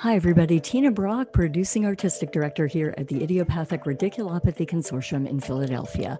[0.00, 0.60] Hi, everybody.
[0.60, 6.16] Tina Brock, producing artistic director here at the Idiopathic Ridiculousity Consortium in Philadelphia.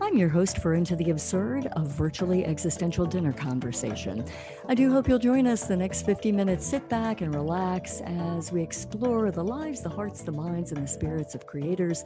[0.00, 4.24] I'm your host for Into the Absurd, a virtually existential dinner conversation.
[4.68, 6.64] I do hope you'll join us the next 50 minutes.
[6.64, 10.88] Sit back and relax as we explore the lives, the hearts, the minds, and the
[10.88, 12.04] spirits of creators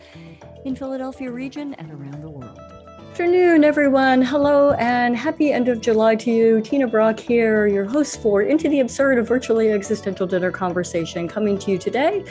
[0.65, 2.78] in Philadelphia region and around the world
[3.19, 4.23] afternoon, everyone.
[4.23, 6.61] Hello and happy end of July to you.
[6.61, 11.59] Tina Brock here, your host for Into the Absurd, a virtually existential dinner conversation, coming
[11.59, 12.23] to you today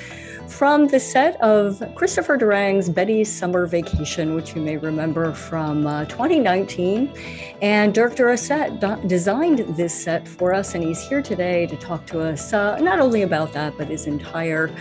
[0.47, 6.05] from the set of Christopher Durang's Betty's Summer Vacation, which you may remember from uh,
[6.05, 7.13] 2019.
[7.61, 12.05] And Dirk Durossette d- designed this set for us, and he's here today to talk
[12.05, 14.73] to us uh, not only about that, but his entire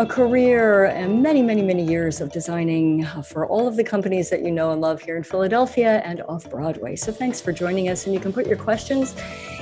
[0.00, 4.40] a career and many, many, many years of designing for all of the companies that
[4.40, 6.96] you know and love here in Philadelphia and off Broadway.
[6.96, 8.06] So thanks for joining us.
[8.06, 9.14] And you can put your questions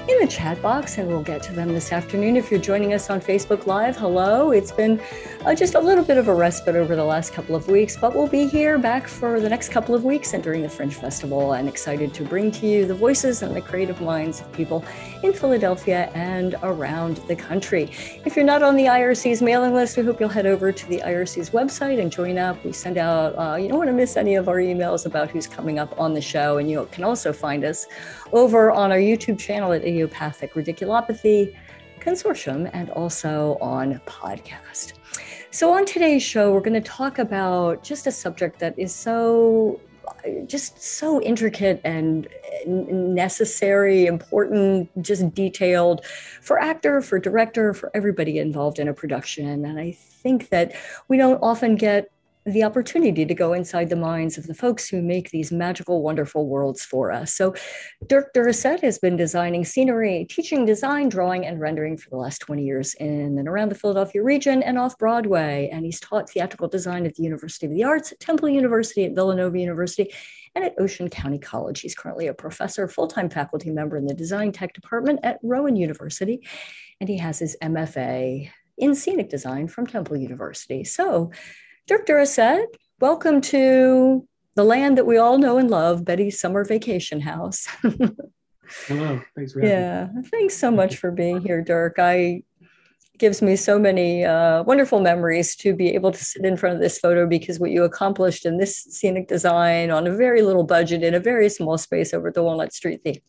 [0.09, 2.37] in the chat box and we'll get to them this afternoon.
[2.37, 4.53] If you're joining us on Facebook Live, hello.
[4.53, 5.03] It's been
[5.45, 8.15] uh, just a little bit of a respite over the last couple of weeks, but
[8.15, 11.55] we'll be here back for the next couple of weeks and during the Fringe Festival
[11.55, 14.83] and excited to bring to you the voices and the creative minds of people
[15.23, 17.91] in Philadelphia and around the country.
[18.25, 20.99] If you're not on the IRC's mailing list, we hope you'll head over to the
[21.05, 22.63] IRC's website and join up.
[22.65, 25.47] We send out, uh, you don't want to miss any of our emails about who's
[25.47, 27.87] coming up on the show, and you can also find us
[28.33, 31.57] over on our YouTube channel at Idiopathic Ridiculousity
[32.01, 34.95] Consortium and also on podcast.
[35.51, 39.81] So, on today's show, we're going to talk about just a subject that is so
[40.47, 42.29] just so intricate and
[42.67, 46.05] necessary, important, just detailed
[46.41, 49.65] for actor, for director, for everybody involved in a production.
[49.65, 50.75] And I think that
[51.09, 52.11] we don't often get
[52.53, 56.47] the opportunity to go inside the minds of the folks who make these magical, wonderful
[56.49, 57.35] worlds for us.
[57.35, 57.55] So,
[58.07, 62.65] Dirk Durossette has been designing scenery, teaching design, drawing, and rendering for the last 20
[62.65, 65.69] years in and around the Philadelphia region and off Broadway.
[65.73, 69.15] And he's taught theatrical design at the University of the Arts, at Temple University, at
[69.15, 70.13] Villanova University,
[70.55, 71.81] and at Ocean County College.
[71.81, 75.77] He's currently a professor, full time faculty member in the design tech department at Rowan
[75.77, 76.47] University,
[77.01, 80.85] and he has his MFA in scenic design from Temple University.
[80.85, 81.33] So,
[81.89, 82.67] Dirk Durossette,
[83.01, 87.67] welcome to the land that we all know and love, Betty's Summer Vacation House.
[88.87, 91.95] Hello, thanks for Yeah, thanks so much for being here, Dirk.
[91.99, 92.43] I
[93.19, 96.81] gives me so many uh, wonderful memories to be able to sit in front of
[96.81, 101.03] this photo because what you accomplished in this scenic design on a very little budget
[101.03, 103.21] in a very small space over at the Walnut Street the-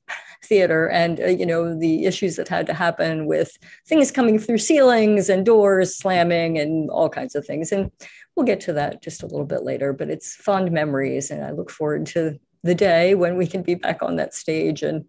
[0.42, 4.60] Theater, and uh, you know the issues that had to happen with things coming through
[4.60, 7.92] ceilings and doors slamming and all kinds of things, and
[8.40, 9.92] we'll get to that just a little bit later.
[9.92, 13.76] But it's fond memories, and I look forward to the day when we can be
[13.76, 15.04] back on that stage and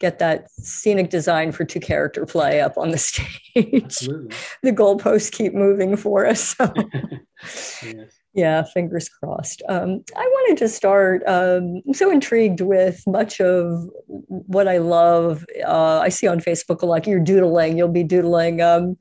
[0.00, 2.98] get that scenic design for two character play up on the
[3.54, 3.84] stage.
[3.84, 4.36] Absolutely.
[4.64, 6.56] the goalposts keep moving for us.
[6.56, 6.72] So.
[7.84, 8.15] yes.
[8.36, 9.62] Yeah, fingers crossed.
[9.66, 11.22] Um, I wanted to start.
[11.26, 13.88] Um, I'm so intrigued with much of
[14.28, 15.46] what I love.
[15.66, 17.06] Uh, I see on Facebook a lot.
[17.06, 17.78] You're doodling.
[17.78, 18.98] You'll be doodling um,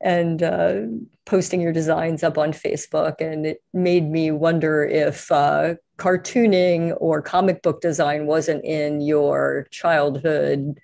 [0.00, 0.80] and uh,
[1.26, 7.20] posting your designs up on Facebook, and it made me wonder if uh, cartooning or
[7.20, 10.80] comic book design wasn't in your childhood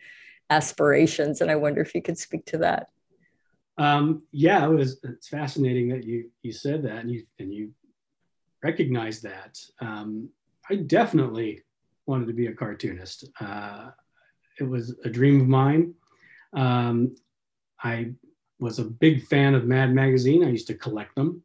[0.51, 1.41] aspirations.
[1.41, 2.89] And I wonder if you could speak to that.
[3.79, 5.01] Um, yeah, it was.
[5.05, 7.73] It's fascinating that you you said that, and you and you
[8.69, 9.59] recognize that.
[9.81, 10.31] Um,
[10.71, 11.63] I definitely
[12.07, 13.29] wanted to be a cartoonist.
[13.39, 13.91] Uh,
[14.59, 15.95] it was a dream of mine.
[16.55, 17.15] Um,
[17.83, 18.13] I
[18.59, 20.43] was a big fan of Mad Magazine.
[20.45, 21.43] I used to collect them.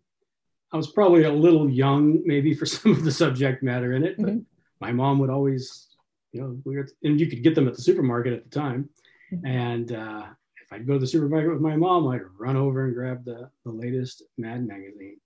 [0.71, 4.15] I was probably a little young, maybe for some of the subject matter in it,
[4.17, 4.45] but Mhm.
[4.79, 5.87] my mom would always,
[6.31, 8.89] you know, we were, and you could get them at the supermarket at the time.
[9.33, 9.45] Mhm.
[9.45, 10.25] And uh,
[10.63, 13.49] if I'd go to the supermarket with my mom, I'd run over and grab the,
[13.65, 15.19] the latest Mad magazine.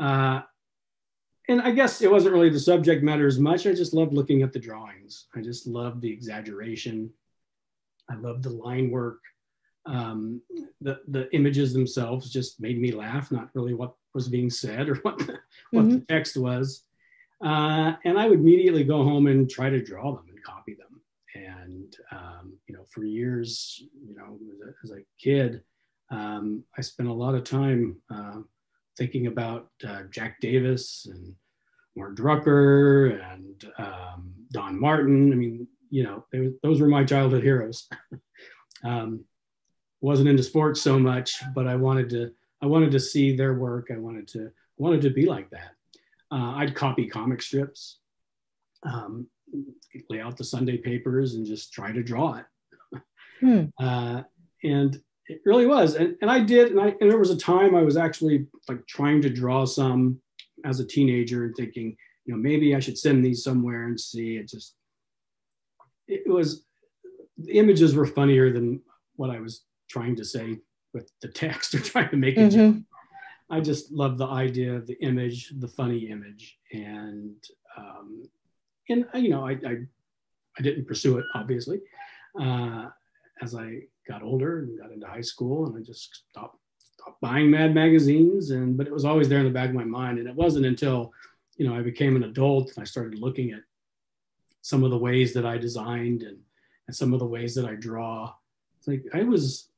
[0.00, 0.40] Uh,
[1.48, 3.66] and I guess it wasn't really the subject matter as much.
[3.66, 5.26] I just loved looking at the drawings.
[5.34, 7.10] I just loved the exaggeration.
[8.10, 9.20] I loved the line work.
[9.86, 10.40] Um,
[10.80, 13.30] the the images themselves just made me laugh.
[13.30, 15.38] Not really what was being said or what the,
[15.70, 16.84] what the text was.
[17.44, 21.00] Uh, and I would immediately go home and try to draw them and copy them.
[21.34, 25.62] And, um, you know, for years, you know, as a, as a kid,
[26.10, 28.40] um, I spent a lot of time uh,
[28.96, 31.34] thinking about uh, Jack Davis and
[31.96, 35.32] Mort Drucker and um, Don Martin.
[35.32, 37.88] I mean, you know, they, those were my childhood heroes.
[38.84, 39.24] um,
[40.00, 42.30] wasn't into sports so much, but I wanted to
[42.62, 43.88] I wanted to see their work.
[43.92, 45.72] I wanted to wanted to be like that.
[46.30, 47.98] Uh, I'd copy comic strips,
[48.82, 49.26] um,
[50.10, 53.00] lay out the Sunday papers, and just try to draw it.
[53.40, 53.64] Hmm.
[53.78, 54.22] Uh,
[54.62, 56.72] and it really was, and, and I did.
[56.72, 60.20] And I and there was a time I was actually like trying to draw some
[60.64, 64.36] as a teenager and thinking, you know, maybe I should send these somewhere and see.
[64.36, 64.74] It just
[66.08, 66.64] it was
[67.38, 68.80] the images were funnier than
[69.16, 70.58] what I was trying to say
[70.92, 72.52] with the text or trying to make it.
[72.52, 72.80] Mm-hmm.
[73.50, 77.36] I just love the idea of the image, the funny image, and
[77.76, 78.28] um,
[78.88, 79.76] and you know, I, I,
[80.58, 81.80] I didn't pursue it obviously
[82.40, 82.88] uh,
[83.42, 87.50] as I got older and got into high school, and I just stopped stopped buying
[87.50, 90.28] Mad magazines, and but it was always there in the back of my mind, and
[90.28, 91.12] it wasn't until
[91.56, 93.60] you know I became an adult and I started looking at
[94.62, 96.38] some of the ways that I designed and,
[96.86, 98.32] and some of the ways that I draw.
[98.78, 99.68] It's like I was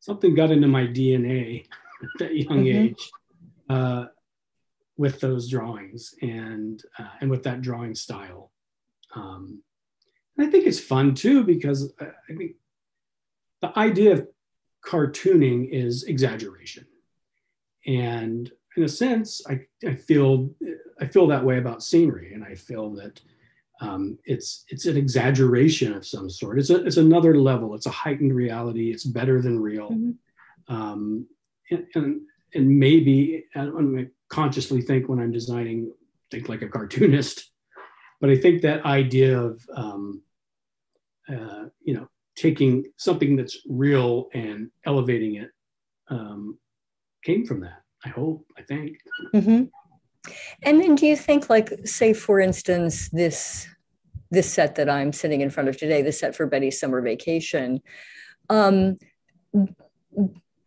[0.00, 1.66] something got into my DNA
[2.02, 2.78] at that young mm-hmm.
[2.78, 3.10] age
[3.70, 4.06] uh,
[4.96, 8.50] with those drawings and uh, and with that drawing style.
[9.14, 9.62] Um,
[10.36, 12.52] and I think it's fun too because I, I think
[13.64, 14.26] the idea of
[14.84, 16.86] cartooning is exaggeration,
[17.86, 20.50] and in a sense, I, I feel
[21.00, 23.20] I feel that way about scenery, and I feel that
[23.80, 26.58] um, it's it's an exaggeration of some sort.
[26.58, 27.74] It's a, it's another level.
[27.74, 28.90] It's a heightened reality.
[28.90, 29.90] It's better than real.
[29.90, 30.74] Mm-hmm.
[30.74, 31.26] Um,
[31.70, 32.20] and, and,
[32.54, 35.92] and maybe I don't consciously think when I'm designing,
[36.30, 37.50] think like a cartoonist.
[38.20, 40.22] But I think that idea of um,
[41.28, 45.50] uh, you know taking something that's real and elevating it
[46.08, 46.58] um,
[47.24, 47.82] came from that.
[48.04, 48.46] I hope.
[48.58, 48.98] I think.
[49.34, 49.64] Mm-hmm.
[50.62, 53.68] And then do you think like say for instance this
[54.30, 57.80] this set that I'm sitting in front of today, the set for Betty's summer vacation,
[58.50, 58.98] um,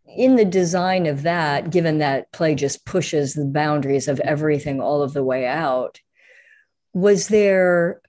[0.08, 5.02] in the design of that, given that play just pushes the boundaries of everything all
[5.02, 6.00] of the way out,
[6.94, 8.02] was there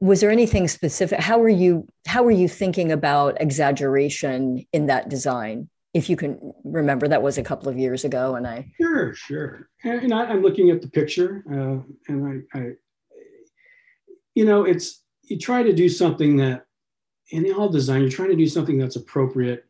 [0.00, 1.20] was there anything specific?
[1.20, 5.68] How were you how were you thinking about exaggeration in that design?
[5.94, 9.70] if you can remember that was a couple of years ago and i sure sure
[9.82, 12.70] and I, am looking at the picture uh, and I, I
[14.34, 16.66] you know it's you try to do something that
[17.30, 19.64] in all design you're trying to do something that's appropriate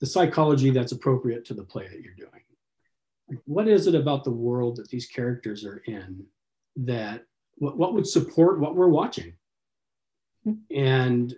[0.00, 2.42] the psychology that's appropriate to the play that you're doing
[3.30, 6.22] like what is it about the world that these characters are in
[6.76, 7.24] that
[7.56, 9.34] what, what would support what we're watching.
[10.74, 11.34] And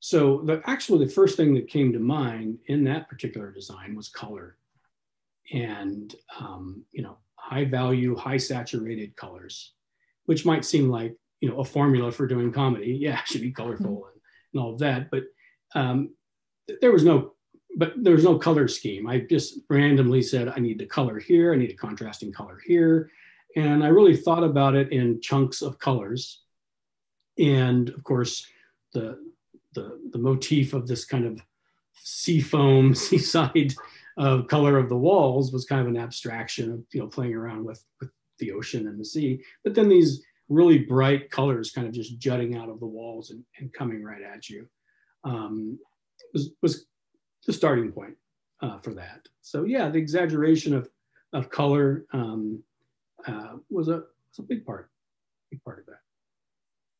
[0.00, 4.08] so the actually the first thing that came to mind in that particular design was
[4.08, 4.56] color,
[5.52, 9.72] and um, you know high value, high saturated colors,
[10.26, 12.96] which might seem like you know a formula for doing comedy.
[13.00, 14.08] Yeah, it should be colorful mm-hmm.
[14.08, 14.20] and,
[14.54, 15.24] and all of that, but
[15.74, 16.10] um,
[16.80, 17.32] there was no
[17.78, 19.06] but there was no color scheme.
[19.06, 23.10] I just randomly said I need the color here, I need a contrasting color here,
[23.54, 26.42] and I really thought about it in chunks of colors.
[27.38, 28.46] And of course,
[28.92, 29.18] the
[29.76, 31.40] the, the motif of this kind of
[31.94, 33.74] sea foam, seaside
[34.18, 37.64] uh, color of the walls was kind of an abstraction of, you know, playing around
[37.64, 39.40] with, with the ocean and the sea.
[39.62, 43.44] But then these really bright colors kind of just jutting out of the walls and,
[43.58, 44.66] and coming right at you
[45.24, 45.78] um,
[46.32, 46.86] was, was
[47.46, 48.14] the starting point
[48.62, 49.20] uh, for that.
[49.42, 50.88] So yeah, the exaggeration of,
[51.32, 52.62] of color um,
[53.26, 54.90] uh, was, a, was a big part,
[55.50, 56.05] big part of that.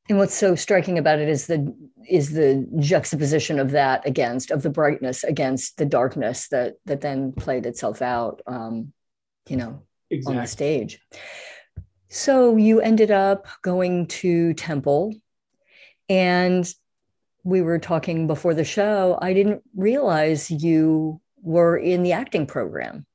[0.08, 1.74] And what's so striking about it is the
[2.08, 7.32] is the juxtaposition of that against of the brightness against the darkness that that then
[7.32, 8.92] played itself out, um,
[9.48, 10.36] you know, exactly.
[10.36, 11.00] on the stage.
[12.08, 15.14] So you ended up going to Temple,
[16.08, 16.72] and
[17.42, 19.18] we were talking before the show.
[19.20, 23.06] I didn't realize you were in the acting program.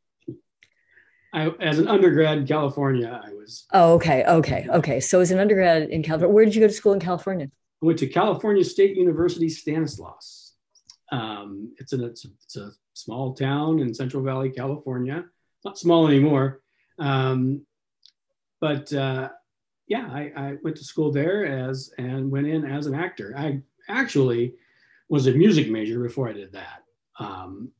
[1.33, 3.65] I, as an undergrad in California, I was.
[3.71, 4.99] Oh, okay, okay, okay.
[4.99, 7.47] So as an undergrad in California, where did you go to school in California?
[7.81, 10.53] I went to California State University, Stanislaus.
[11.11, 15.25] Um, it's, a, it's, a, it's a small town in Central Valley, California.
[15.63, 16.61] Not small anymore,
[16.99, 17.65] um,
[18.59, 19.29] but uh,
[19.87, 23.35] yeah, I, I, went to school there as and went in as an actor.
[23.37, 24.55] I actually
[25.09, 26.83] was a music major before I did that.
[27.19, 27.71] Um,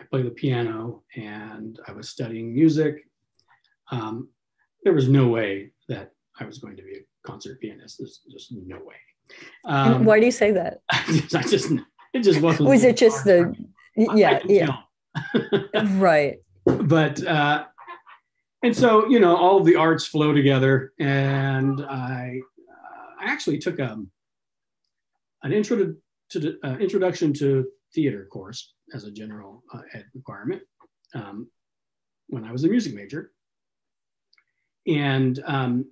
[0.00, 3.06] I play the piano and I was studying music.
[3.90, 4.28] Um,
[4.82, 7.98] there was no way that I was going to be a concert pianist.
[7.98, 8.94] There's just no way.
[9.66, 10.80] Um, why do you say that?
[10.90, 11.02] I
[11.42, 11.70] just,
[12.14, 12.68] it just wasn't.
[12.68, 13.54] Was it just the,
[13.94, 14.78] yeah, yeah.
[15.98, 16.38] right.
[16.64, 17.66] But, uh,
[18.62, 20.92] and so, you know, all of the arts flow together.
[20.98, 22.40] And I,
[22.70, 24.10] uh, I actually took a, um,
[25.42, 25.96] an intro to,
[26.30, 30.62] to uh, introduction to theater course as a general uh, ed requirement
[31.14, 31.48] um,
[32.28, 33.32] when I was a music major.
[34.86, 35.86] And um,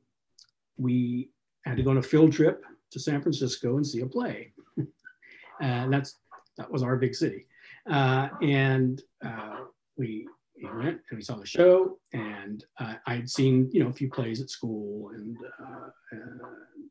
[0.76, 1.30] we
[1.64, 4.52] had to go on a field trip to San Francisco and see a play.
[5.60, 6.16] and that's
[6.56, 7.46] that was our big city.
[7.88, 9.60] Uh, and uh,
[9.96, 10.26] we,
[10.56, 14.10] we, went and we saw the show, and uh, I'd seen you know a few
[14.10, 16.48] plays at school and uh, uh,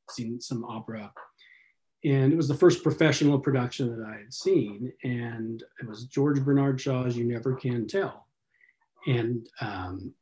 [0.09, 1.11] seen some opera.
[2.03, 6.43] And it was the first professional production that I had seen, and it was George
[6.43, 8.27] Bernard Shaw's "You Never Can Tell,"
[9.07, 10.13] and um,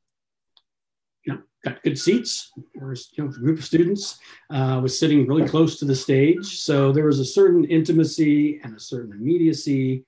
[1.26, 2.52] you know, got good seats.
[2.76, 4.20] There was, you know, a group of students
[4.52, 6.60] uh, was sitting really close to the stage.
[6.60, 10.06] So there was a certain intimacy and a certain immediacy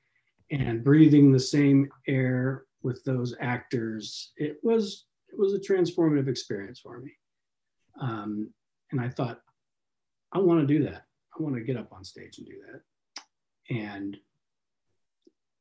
[0.52, 4.32] and breathing the same air with those actors.
[4.38, 7.12] It was, it was a transformative experience for me.
[8.00, 8.52] Um,
[8.92, 9.42] and I thought,
[10.32, 11.07] I want to do that.
[11.38, 13.75] I want to get up on stage and do that.
[13.75, 14.17] And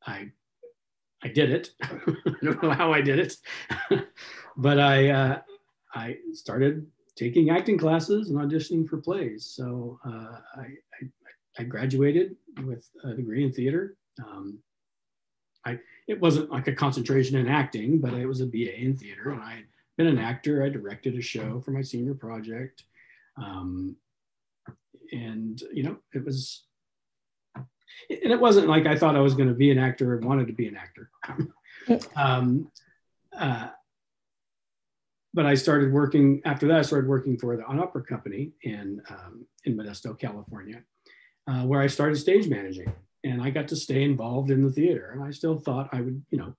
[0.06, 0.30] I
[1.23, 1.71] I did it.
[1.83, 1.90] I
[2.42, 3.37] don't know how I did it,
[4.56, 5.40] but I uh,
[5.95, 9.47] I started taking acting classes and auditioning for plays.
[9.47, 11.09] So uh, I, I,
[11.59, 13.97] I, graduated with a degree in theater.
[14.23, 14.59] Um,
[15.64, 19.30] I it wasn't like a concentration in acting, but it was a BA in theater,
[19.30, 19.64] and I had
[19.97, 20.62] been an actor.
[20.62, 22.85] I directed a show for my senior project,
[23.42, 23.97] um,
[25.13, 26.65] and you know it was
[28.11, 30.47] and it wasn't like I thought I was going to be an actor or wanted
[30.49, 31.11] to be an actor.
[32.17, 32.71] um,
[33.37, 33.69] uh,
[35.35, 36.79] but I started working after that.
[36.79, 40.83] I started working for the, opera company in um, in Modesto, California,
[41.47, 42.93] uh, where I started stage managing,
[43.25, 45.11] and I got to stay involved in the theater.
[45.13, 46.55] And I still thought I would, you know,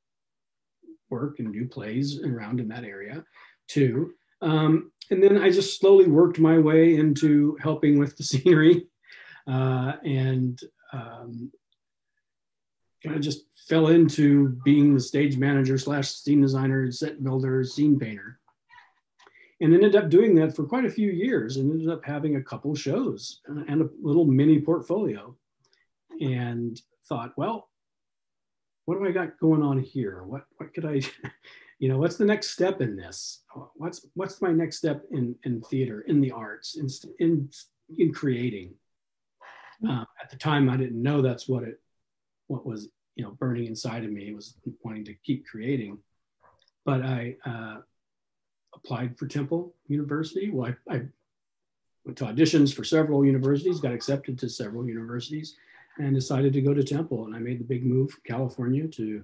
[1.09, 3.23] work and do plays around in that area
[3.67, 4.13] too.
[4.41, 8.87] Um, and then I just slowly worked my way into helping with the scenery
[9.47, 10.59] uh, and
[10.93, 11.51] um,
[13.03, 17.99] kind of just fell into being the stage manager slash scene designer, set builder, scene
[17.99, 18.39] painter.
[19.59, 22.43] And ended up doing that for quite a few years and ended up having a
[22.43, 25.35] couple shows and a little mini portfolio.
[26.21, 27.69] And thought, well,
[28.85, 30.23] what do I got going on here?
[30.23, 31.01] What what could I,
[31.79, 33.43] you know, what's the next step in this?
[33.75, 36.87] What's what's my next step in in theater, in the arts, in
[37.19, 37.49] in
[37.97, 38.73] in creating?
[39.87, 41.79] Uh, at the time, I didn't know that's what it,
[42.47, 45.99] what was, you know, burning inside of me was wanting to keep creating.
[46.83, 47.77] But I uh,
[48.73, 50.49] applied for Temple University.
[50.49, 51.01] Well, I, I
[52.05, 55.55] went to auditions for several universities, got accepted to several universities,
[55.99, 57.25] and decided to go to Temple.
[57.25, 59.23] And I made the big move from California to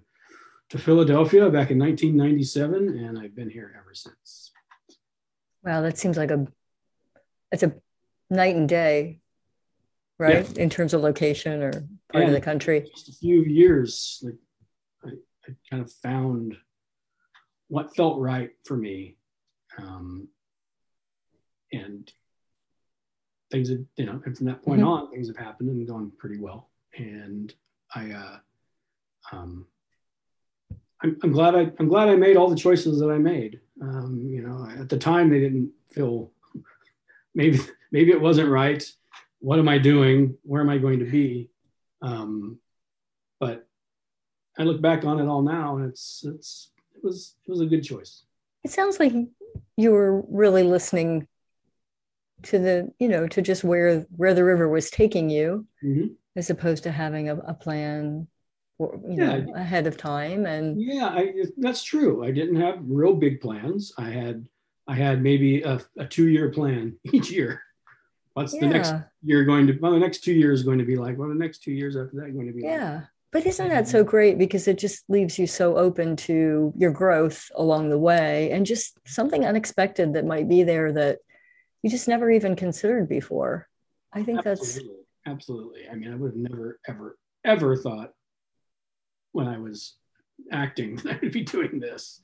[0.73, 4.51] to Philadelphia back in 1997, and I've been here ever since.
[5.63, 6.47] Wow, that seems like a
[7.51, 7.73] it's a
[8.29, 9.21] night and day
[10.19, 10.49] right?
[10.55, 10.63] Yeah.
[10.63, 11.71] In terms of location or
[12.11, 12.89] part of the country.
[12.95, 14.35] Just a few years, like
[15.05, 15.09] I,
[15.47, 16.55] I, kind of found
[17.67, 19.17] what felt right for me,
[19.77, 20.27] um,
[21.71, 22.11] and
[23.51, 24.89] things have, you know, and from that point mm-hmm.
[24.89, 26.69] on, things have happened and gone pretty well.
[26.97, 27.53] And
[27.93, 28.37] I, uh,
[29.31, 29.65] um,
[31.03, 33.59] I'm, I'm glad I, I'm glad I made all the choices that I made.
[33.81, 36.31] Um, you know, at the time they didn't feel
[37.35, 37.59] maybe
[37.91, 38.83] maybe it wasn't right
[39.43, 40.37] what am I doing?
[40.43, 41.49] Where am I going to be?
[42.01, 42.59] Um,
[43.41, 43.67] but
[44.57, 47.65] I look back on it all now, and it's it's it was it was a
[47.65, 48.23] good choice.
[48.63, 49.11] It sounds like
[49.75, 51.27] you were really listening
[52.43, 56.13] to the you know to just where where the river was taking you, mm-hmm.
[56.37, 58.27] as opposed to having a, a plan
[58.79, 59.37] you yeah.
[59.37, 60.45] know ahead of time.
[60.45, 62.23] And yeah, I, that's true.
[62.25, 63.93] I didn't have real big plans.
[63.97, 64.45] I had
[64.87, 67.61] I had maybe a, a two year plan each year
[68.33, 68.61] what's yeah.
[68.61, 71.29] the next year going to well the next two years going to be like well
[71.29, 73.03] the next two years after that going to be yeah like?
[73.31, 74.09] but isn't that so mm-hmm.
[74.09, 78.65] great because it just leaves you so open to your growth along the way and
[78.65, 81.19] just something unexpected that might be there that
[81.81, 83.67] you just never even considered before
[84.11, 84.89] i think absolutely.
[85.25, 88.13] that's absolutely i mean i would have never ever ever thought
[89.33, 89.95] when i was
[90.51, 92.21] acting that i would be doing this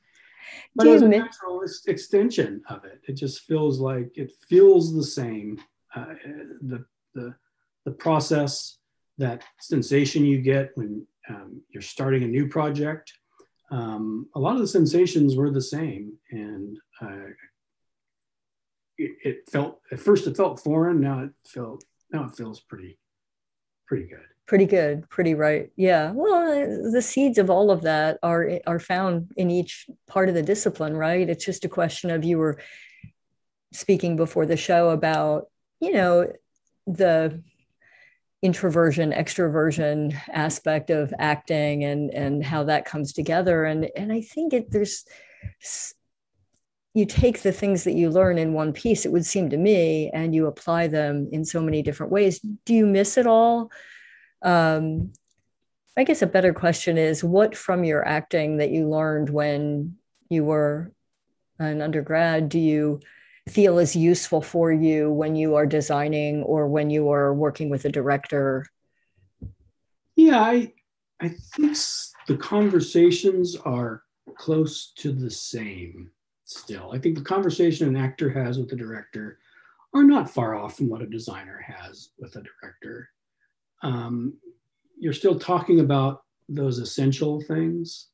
[0.76, 4.96] but Do it was a natural extension of it it just feels like it feels
[4.96, 5.60] the same
[5.96, 6.14] uh,
[6.62, 6.86] the,
[7.16, 7.36] the,
[7.86, 8.78] the process,
[9.18, 13.12] that sensation you get when um, you're starting a new project.
[13.72, 16.14] Um, a lot of the sensations were the same.
[16.32, 17.32] And uh,
[18.98, 21.02] it, it felt at first it felt foreign.
[21.02, 22.98] Now it felt now it feels pretty
[23.90, 24.20] pretty good.
[24.46, 26.12] Pretty good pretty right yeah.
[26.12, 30.36] Well uh, the seeds of all of that are are found in each part of
[30.36, 31.30] the discipline right?
[31.30, 32.60] It's just a question of you were
[33.74, 36.32] speaking before the show about you know
[36.88, 37.44] the
[38.42, 43.66] introversion extroversion aspect of acting and and how that comes together.
[43.66, 45.06] And and i think it there's
[47.00, 50.10] you take the things that you learn in one piece it would seem to me
[50.14, 53.72] and you apply them in so many different ways do you miss it all
[54.42, 55.12] um,
[55.98, 59.96] I guess a better question is what from your acting that you learned when
[60.30, 60.92] you were
[61.58, 63.00] an undergrad do you
[63.50, 67.86] feel is useful for you when you are designing or when you are working with
[67.86, 68.66] a director?
[70.16, 70.74] Yeah, I
[71.20, 71.78] I think
[72.28, 74.04] the conversations are
[74.38, 76.12] close to the same
[76.50, 76.92] still.
[76.92, 79.40] I think the conversation an actor has with a director
[79.94, 83.10] are not far off from what a designer has with a director
[83.82, 84.34] um,
[84.98, 88.08] you're still talking about those essential things.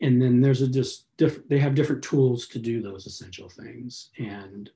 [0.00, 4.10] And then there's a just different, they have different tools to do those essential things.
[4.18, 4.70] And,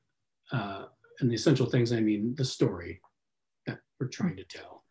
[0.52, 0.86] uh,
[1.20, 3.00] and the essential things, I mean, the story
[3.66, 4.84] that we're trying to tell.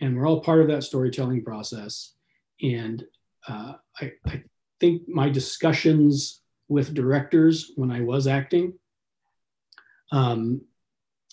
[0.00, 2.14] And we're all part of that storytelling process.
[2.62, 3.04] And
[3.48, 4.42] uh, I, I
[4.80, 8.74] think my discussions with directors when I was acting
[10.12, 10.60] um,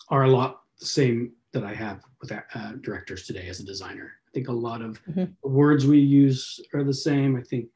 [0.10, 4.14] are a lot the same that I have with uh, directors today as a designer.
[4.28, 5.26] I think a lot of mm-hmm.
[5.42, 7.36] the words we use are the same.
[7.36, 7.70] I think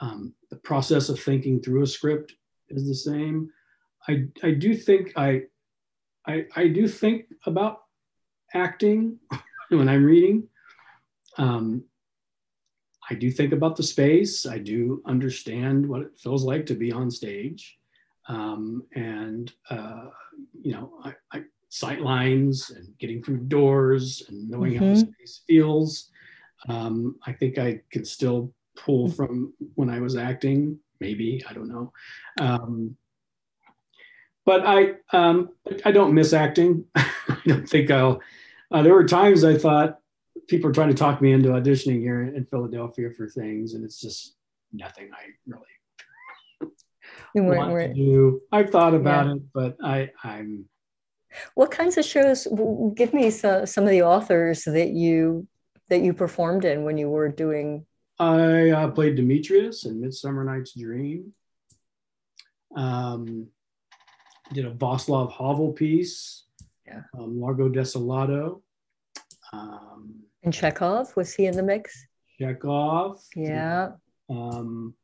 [0.00, 2.34] um, the process of thinking through a script
[2.68, 3.50] is the same.
[4.08, 5.42] I, I do think I,
[6.26, 7.80] I, I do think about
[8.54, 9.18] acting
[9.68, 10.48] when I'm reading.
[11.38, 11.84] Um,
[13.10, 14.46] I do think about the space.
[14.46, 17.78] I do understand what it feels like to be on stage.
[18.28, 20.06] Um, and, uh,
[20.62, 24.84] you know, I, I, sight lines and getting through doors and knowing mm-hmm.
[24.84, 26.10] how the space feels.
[26.68, 31.68] Um, I think I could still pull from when I was acting, maybe, I don't
[31.68, 31.92] know.
[32.40, 32.96] Um,
[34.46, 35.50] but I, um,
[35.84, 36.84] I don't miss acting.
[36.94, 38.20] I don't think I'll,
[38.70, 39.98] uh, there were times I thought
[40.48, 44.00] people are trying to talk me into auditioning here in Philadelphia for things, and it's
[44.00, 44.36] just
[44.72, 45.62] nothing I really
[47.34, 48.40] want to do.
[48.52, 49.34] I've thought about yeah.
[49.34, 50.66] it, but I, I'm
[51.54, 52.46] what kinds of shows?
[52.94, 55.46] Give me some, some of the authors that you
[55.88, 57.84] that you performed in when you were doing.
[58.18, 61.32] I uh, played Demetrius in Midsummer Night's Dream.
[62.76, 63.48] Um,
[64.52, 66.44] did a Václav Havel piece.
[66.86, 67.02] Yeah.
[67.18, 68.62] Um, Largo Desolado.
[69.52, 72.06] Um, and Chekhov was he in the mix?
[72.38, 73.20] Chekhov.
[73.34, 73.92] Yeah.
[74.30, 74.94] Um,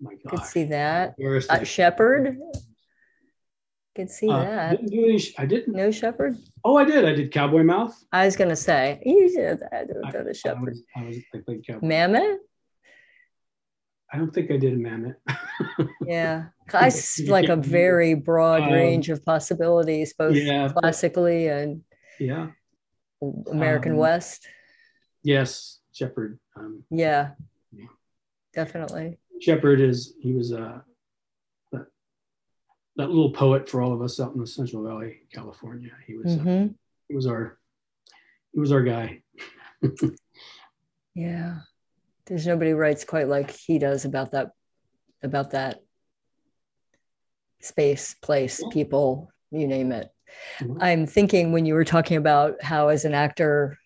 [0.00, 0.30] my God.
[0.30, 1.14] Could see that.
[1.48, 2.38] Uh, Shepard.
[3.94, 4.70] Could see uh, that.
[4.72, 5.74] Didn't do any, I didn't.
[5.74, 6.36] No Shepard.
[6.64, 7.04] Oh, I did.
[7.04, 7.94] I did Cowboy Mouth.
[8.12, 9.88] I was gonna say you did that.
[9.88, 10.74] the Shepard.
[10.96, 11.86] I was, I was I Cowboy.
[11.86, 12.36] Mamet.
[14.12, 15.16] I don't think I did a Mamet.
[16.06, 16.92] yeah, I
[17.26, 21.82] like a very broad um, range of possibilities, both yeah, classically and
[22.18, 22.48] yeah,
[23.50, 24.48] American um, West.
[25.22, 26.38] Yes, Shepard.
[26.56, 27.30] Um, yeah,
[27.72, 27.86] yeah,
[28.52, 29.18] definitely.
[29.40, 30.80] Shepard is he was a uh,
[32.96, 35.90] that little poet for all of us out in the Central Valley, California.
[36.06, 36.64] He was uh, mm-hmm.
[36.66, 36.74] uh,
[37.08, 37.58] he was our
[38.52, 39.22] he was our guy.
[41.14, 41.58] yeah,
[42.26, 44.50] there's nobody writes quite like he does about that
[45.22, 45.80] about that
[47.60, 50.13] space, place, people, you name it.
[50.58, 50.78] Mm-hmm.
[50.80, 53.78] I'm thinking when you were talking about how as an actor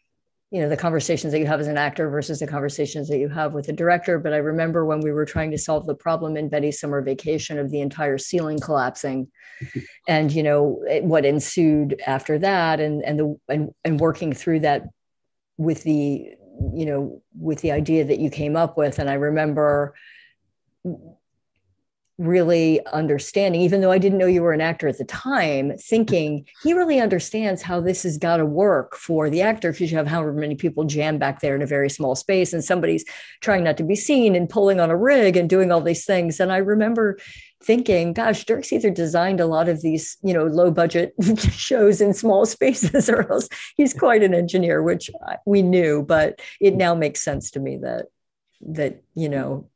[0.50, 3.28] you know the conversations that you have as an actor versus the conversations that you
[3.28, 6.36] have with a director but i remember when we were trying to solve the problem
[6.36, 9.28] in betty's summer vacation of the entire ceiling collapsing
[10.08, 14.84] and you know what ensued after that and and the and, and working through that
[15.58, 16.30] with the
[16.74, 19.94] you know with the idea that you came up with and i remember
[22.18, 26.44] really understanding, even though I didn't know you were an actor at the time, thinking
[26.62, 30.08] he really understands how this has got to work for the actor because you have
[30.08, 33.04] however many people jammed back there in a very small space and somebody's
[33.40, 36.40] trying not to be seen and pulling on a rig and doing all these things.
[36.40, 37.18] And I remember
[37.62, 41.14] thinking, gosh, Dirk's either designed a lot of these, you know, low budget
[41.52, 46.40] shows in small spaces or else he's quite an engineer, which uh, we knew, but
[46.60, 48.06] it now makes sense to me that
[48.60, 49.68] that you know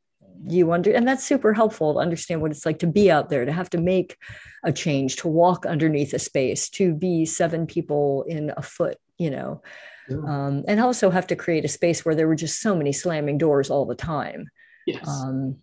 [0.47, 3.45] you under and that's super helpful to understand what it's like to be out there
[3.45, 4.17] to have to make
[4.63, 9.29] a change to walk underneath a space to be seven people in a foot you
[9.29, 9.61] know
[10.09, 10.17] yeah.
[10.17, 13.37] um, and also have to create a space where there were just so many slamming
[13.37, 14.49] doors all the time
[14.85, 15.55] yes um,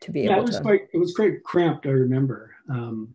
[0.00, 3.14] to be yeah, able it was to quite it was quite cramped i remember um,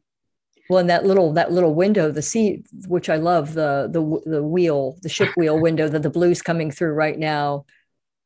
[0.69, 4.43] well, and that little that little window, the sea, which I love, the the the
[4.43, 7.65] wheel, the ship wheel window that the blue's coming through right now.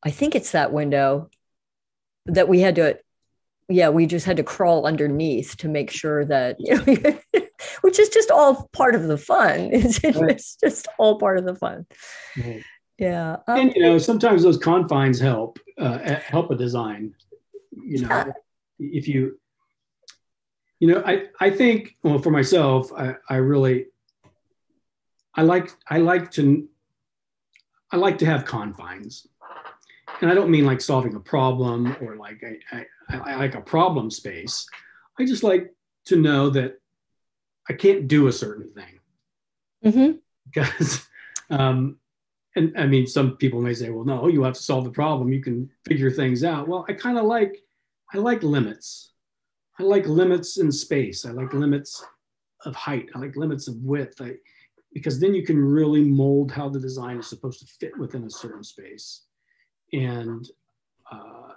[0.02, 1.30] I think it's that window
[2.26, 3.00] that we had to,
[3.70, 7.42] yeah, we just had to crawl underneath to make sure that you know,
[7.82, 9.70] which is just all part of the fun.
[9.74, 11.86] It's, it's just all part of the fun.
[12.38, 12.64] Right.
[12.98, 13.38] Yeah.
[13.48, 17.16] Um, and you know sometimes those confines help uh, help a design
[17.72, 18.26] you know Yeah.
[18.78, 19.40] if you
[20.80, 23.86] you know i i think well for myself i i really
[25.34, 26.68] i like i like to
[27.92, 29.26] i like to have confines
[30.22, 33.62] and i don't mean like solving a problem or like i i, I like a
[33.62, 34.66] problem space.
[35.20, 35.74] I just like
[36.06, 36.80] to know that
[37.70, 39.00] i can't do a certain thing.
[39.86, 40.20] Mhm.
[40.46, 41.08] because
[41.50, 41.98] um
[42.56, 45.32] and i mean some people may say well no you have to solve the problem.
[45.34, 46.68] You can figure things out.
[46.68, 47.58] Well i kind of like
[48.14, 49.12] i like limits.
[49.80, 51.26] I like limits in space.
[51.26, 52.06] I like limits
[52.66, 53.10] of height.
[53.16, 54.22] I like limits of width.
[54.22, 54.36] I,
[54.94, 58.30] because then you can really mold how the design is supposed to fit within a
[58.30, 59.24] certain space
[59.94, 60.50] and
[61.12, 61.54] uh,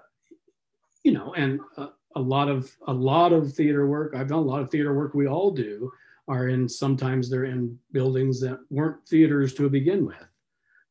[1.02, 4.42] you know and a, a lot of a lot of theater work i've done a
[4.42, 5.90] lot of theater work we all do
[6.28, 10.26] are in sometimes they're in buildings that weren't theaters to begin with.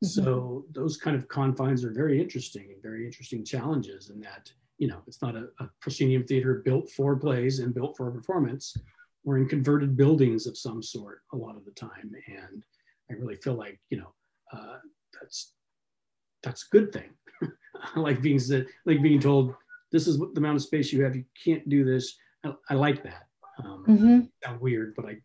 [0.03, 4.88] So those kind of confines are very interesting and very interesting challenges in that, you
[4.88, 8.75] know, it's not a, a proscenium theater built for plays and built for performance.
[9.23, 12.13] We're in converted buildings of some sort a lot of the time.
[12.27, 12.63] And
[13.10, 14.13] I really feel like, you know,
[14.51, 14.79] uh,
[15.13, 15.53] that's
[16.43, 17.10] that's a good thing.
[17.95, 19.56] I like being said, like being told,
[19.91, 21.15] this is what the amount of space you have.
[21.15, 22.15] You can't do this.
[22.43, 23.23] I, I like that.
[23.63, 24.29] Um, Mhm.
[24.43, 25.17] sound weird, but I,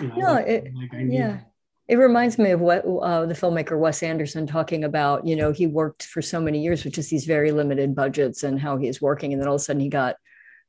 [0.00, 1.40] you know, No, like- it- like I Yeah.
[1.88, 5.26] It reminds me of what uh, the filmmaker Wes Anderson talking about.
[5.26, 8.60] You know, he worked for so many years with just these very limited budgets and
[8.60, 9.32] how he's working.
[9.32, 10.16] And then all of a sudden he got,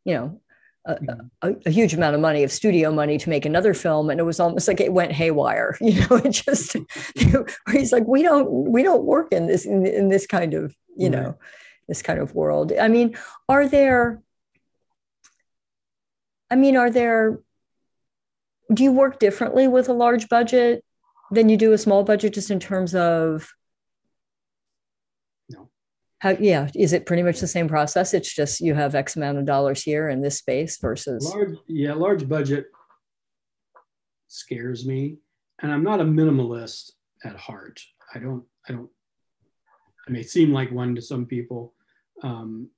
[0.06, 0.40] you know,
[0.86, 0.98] a,
[1.42, 4.10] a, a huge amount of money of studio money to make another film.
[4.10, 5.78] And it was almost like it went haywire.
[5.82, 6.76] You know, it just
[7.72, 11.10] he's like, we don't, we don't work in this, in, in this kind of, you
[11.10, 11.22] Right.
[11.24, 11.36] know,
[11.88, 12.72] this kind of world.
[12.80, 14.22] I mean, are there,
[16.50, 17.40] I mean, are there,
[18.74, 20.84] do you work differently with a large budget
[21.32, 23.52] than you do a small budget, just in terms of?
[26.20, 28.14] How, yeah, is it pretty much the same process?
[28.14, 31.24] It's just you have X amount of dollars here in this space versus.
[31.34, 32.68] large yeah large budget
[34.30, 35.18] scares me
[35.62, 36.92] and i'm not a minimalist
[37.26, 37.82] at heart
[38.14, 38.90] i don't i don't
[40.08, 41.74] i may seem like one to some people
[42.22, 42.70] um,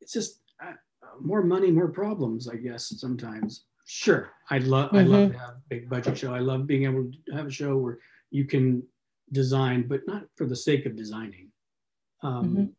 [0.00, 0.72] it's just uh,
[1.20, 5.62] more money more problems i guess sometimes sure i love i love to have a
[5.70, 7.98] big budget show i love being able to have a show where
[8.30, 8.82] you can
[9.32, 11.50] design but not for the sake of designing
[12.22, 12.74] um, Mhm.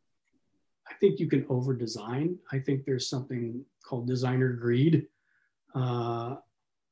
[0.89, 2.37] I think you can over design.
[2.51, 5.07] I think there's something called designer greed.
[5.75, 6.35] Uh,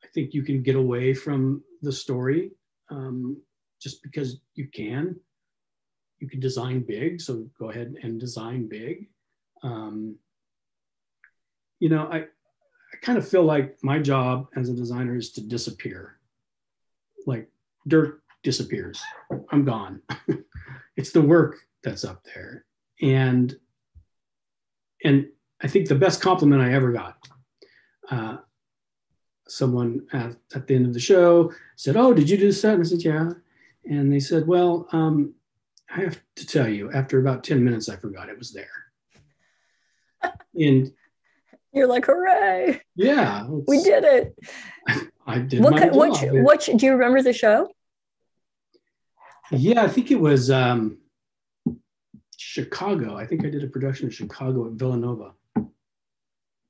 [0.03, 2.51] I think you can get away from the story
[2.89, 3.37] um,
[3.79, 5.19] just because you can.
[6.19, 9.09] You can design big, so go ahead and design big.
[9.63, 10.17] Um,
[11.79, 15.41] you know, I, I kind of feel like my job as a designer is to
[15.41, 16.19] disappear.
[17.25, 17.49] Like
[17.87, 19.01] dirt disappears,
[19.51, 20.01] I'm gone.
[20.97, 22.65] it's the work that's up there.
[23.01, 23.55] And
[25.03, 25.27] and
[25.63, 27.17] I think the best compliment I ever got,
[28.09, 28.37] uh,
[29.47, 32.81] someone at, at the end of the show said, "Oh, did you do this?" And
[32.81, 33.31] I said, "Yeah."
[33.85, 35.33] And they said, "Well, um,
[35.89, 38.69] I have to tell you, after about ten minutes, I forgot it was there."
[40.55, 40.91] and
[41.73, 42.81] You're like, hooray!
[42.95, 44.35] yeah, We did it.
[45.25, 45.73] I did What?
[45.73, 45.87] my.
[45.87, 46.19] What?
[46.31, 46.69] What?
[46.75, 47.69] Do you remember the show?
[49.51, 50.97] Yeah, I think it was um,
[52.37, 53.15] Chicago.
[53.15, 55.33] I think I did a production in Chicago at Villanova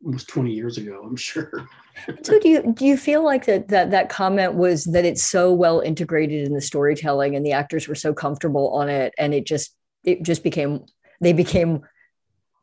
[0.04, 1.52] almost 20 years ago, I'm sure.
[2.24, 5.52] So do you do you feel like that that that comment was that it's so
[5.52, 9.46] well integrated in the storytelling and the actors were so comfortable on it and it
[9.46, 10.86] just it just became
[11.20, 11.82] they became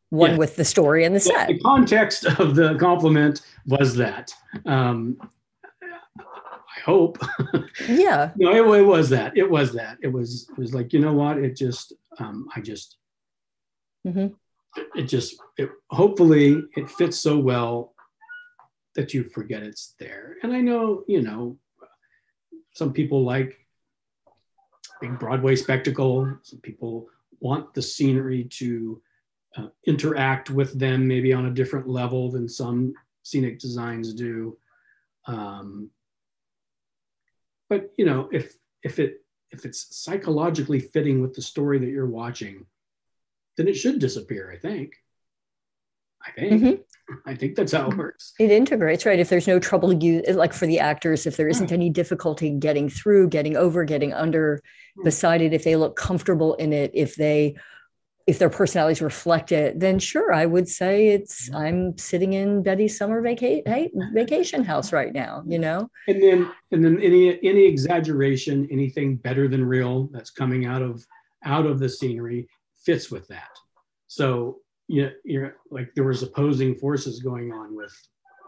[0.08, 0.36] one Yeah.
[0.38, 1.48] with the story and the Well, set.
[1.48, 4.32] the context of the compliment was that.
[4.64, 5.18] Um,
[6.78, 7.18] I hope.
[7.88, 8.32] Yeah.
[8.36, 9.36] no, it, it was that.
[9.36, 9.98] It was that.
[10.02, 10.48] It was.
[10.50, 11.38] It was like you know what?
[11.38, 11.92] It just.
[12.18, 12.96] Um, I just.
[14.06, 14.34] Mhm.
[14.94, 15.36] It just.
[15.56, 17.94] It hopefully it fits so well
[18.94, 20.36] that you forget it's there.
[20.42, 21.56] And I know you know.
[22.74, 23.58] Some people like
[25.00, 26.36] big Broadway spectacle.
[26.42, 27.08] Some people
[27.40, 29.00] want the scenery to
[29.56, 34.56] uh, interact with them maybe on a different level than some scenic designs do.
[35.26, 35.90] Um,
[37.68, 42.06] but you know, if if it if it's psychologically fitting with the story that you're
[42.06, 42.66] watching,
[43.56, 44.50] then it should disappear.
[44.52, 44.92] I think.
[46.26, 46.62] I think.
[46.62, 46.80] Mhm.
[47.24, 48.34] I think that's how it works.
[48.38, 49.18] It integrates, right?
[49.18, 52.90] If there's no trouble you like for the actors, if there isn't any difficulty getting
[52.90, 54.60] through, getting over, getting under
[54.96, 55.04] Hmm.
[55.04, 57.56] beside it, if they look comfortable in it, if they
[58.28, 61.56] if their personalities reflect it, then sure, I would say it's mm-hmm.
[61.56, 65.90] I'm sitting in Betty's summer vaca- hey, vacation house right now, you know?
[66.08, 71.06] And then and then any any exaggeration, anything better than real that's coming out of
[71.46, 72.46] out of the scenery
[72.84, 73.48] fits with that.
[74.08, 77.96] So you you're like there was opposing forces going on with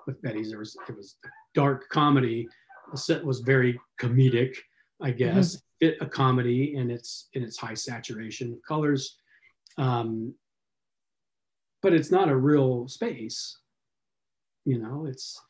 [0.07, 0.51] with Betty's.
[0.51, 1.17] There was it was
[1.55, 2.47] dark comedy.
[2.93, 4.55] The set was very comedic,
[5.01, 5.17] I mm-hmm.
[5.17, 5.63] guess.
[5.81, 9.20] Fit a comedy in its in its high saturation colors.
[9.79, 10.35] Um,
[11.83, 13.59] but it's not a real space.
[14.65, 15.41] You know, it's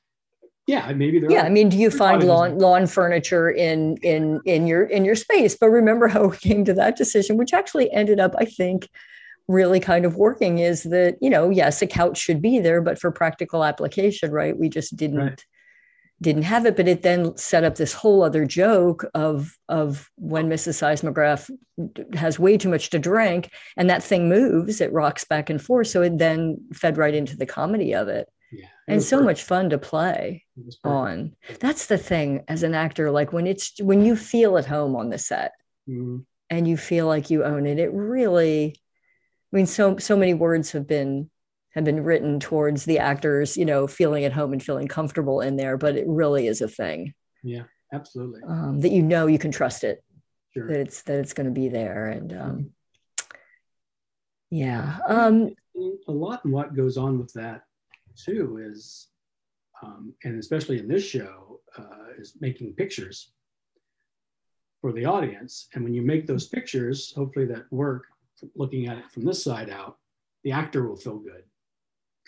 [0.66, 4.40] yeah, maybe there Yeah, are I mean, do you find lawn lawn furniture in in
[4.44, 5.56] in your in your space?
[5.60, 8.88] But remember how we came to that decision, which actually ended up, I think,
[9.48, 10.58] really kind of working.
[10.58, 14.56] Is that you know, yes, a couch should be there, but for practical application, right?
[14.56, 15.44] We just didn't Right.
[16.22, 16.76] Didn't have it.
[16.76, 20.74] But it then set up this whole other joke of of when Mrs.
[20.80, 21.50] Siezmagraff
[22.14, 25.86] has way too much to drink, and that thing moves, it rocks back and forth.
[25.86, 29.26] So it then fed right into the comedy of it, yeah, it and so perfect.
[29.26, 30.94] much fun to play It was perfect.
[30.94, 31.36] on.
[31.58, 35.08] That's the thing as an actor, like when it's when you feel at home on
[35.08, 35.52] the set
[35.88, 36.26] Mhm.
[36.50, 38.76] and you feel like you own it, it really
[39.52, 41.30] I mean so so many words have been
[41.74, 45.56] have been written towards the actors, you know, feeling at home and feeling comfortable in
[45.56, 48.40] there, but it really is a thing Yeah, absolutely.
[48.46, 50.02] um, that you know you can trust it,
[50.52, 50.66] Sure.
[50.66, 52.70] that it's that it's going to be there, and um,
[54.50, 55.54] yeah, um,
[56.08, 57.62] a lot in what goes on with that
[58.16, 59.08] too is,
[59.82, 63.32] um, and especially in this show, uh, is making pictures
[64.80, 65.68] for the audience.
[65.74, 68.06] And when you make those pictures, hopefully that work,
[68.56, 69.98] looking at it from this side out,
[70.42, 71.44] the actor will feel good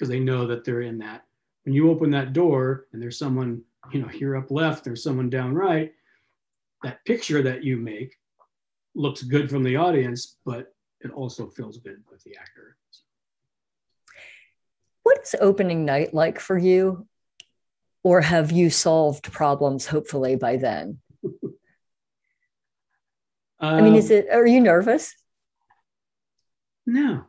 [0.03, 1.23] because they know that they're in that.
[1.65, 3.63] When you open that door and there's someone,
[3.93, 5.93] you know, here up left, there's someone down right,
[6.83, 8.19] that picture that you make
[8.97, 12.77] looks good from the audience, but it also feels good with the actor.
[15.05, 17.07] what is opening night like for you,
[18.03, 20.99] or have you solved problems hopefully by then?
[23.61, 24.31] I mean, is Um, it?
[24.33, 25.15] Are you nervous?
[26.87, 27.27] No.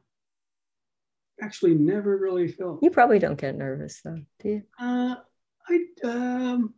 [1.44, 2.80] Actually, never really felt.
[2.82, 4.64] You probably don't get nervous, though, do you?
[4.80, 5.16] Uh,
[5.68, 6.74] I um,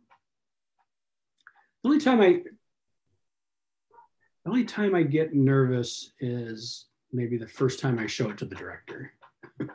[1.84, 2.42] the only time I
[4.44, 8.44] the only time I get nervous is maybe the first time I show it to
[8.44, 9.12] the director.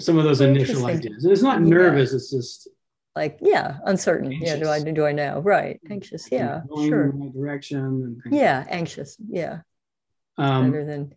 [0.00, 1.68] Some of those initial ideas, and it's not Yeah.
[1.68, 2.12] nervous.
[2.12, 2.66] It's just
[3.14, 4.32] Like, yeah, uncertain.
[4.32, 5.38] Yeah, do I do I know?
[5.38, 6.28] Right, anxious.
[6.32, 7.10] Yeah, sure.
[7.10, 8.20] in the right direction.
[8.28, 9.16] Yeah, anxious.
[9.28, 9.60] Yeah,
[10.36, 11.14] Um, better than.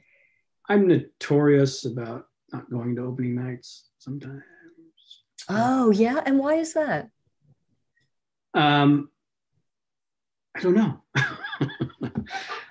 [0.70, 4.44] I'm notorious about not going to opening nights sometimes.
[5.50, 7.10] Oh, yeah, and why is that?
[8.54, 9.10] Um,
[10.56, 11.02] I don't know.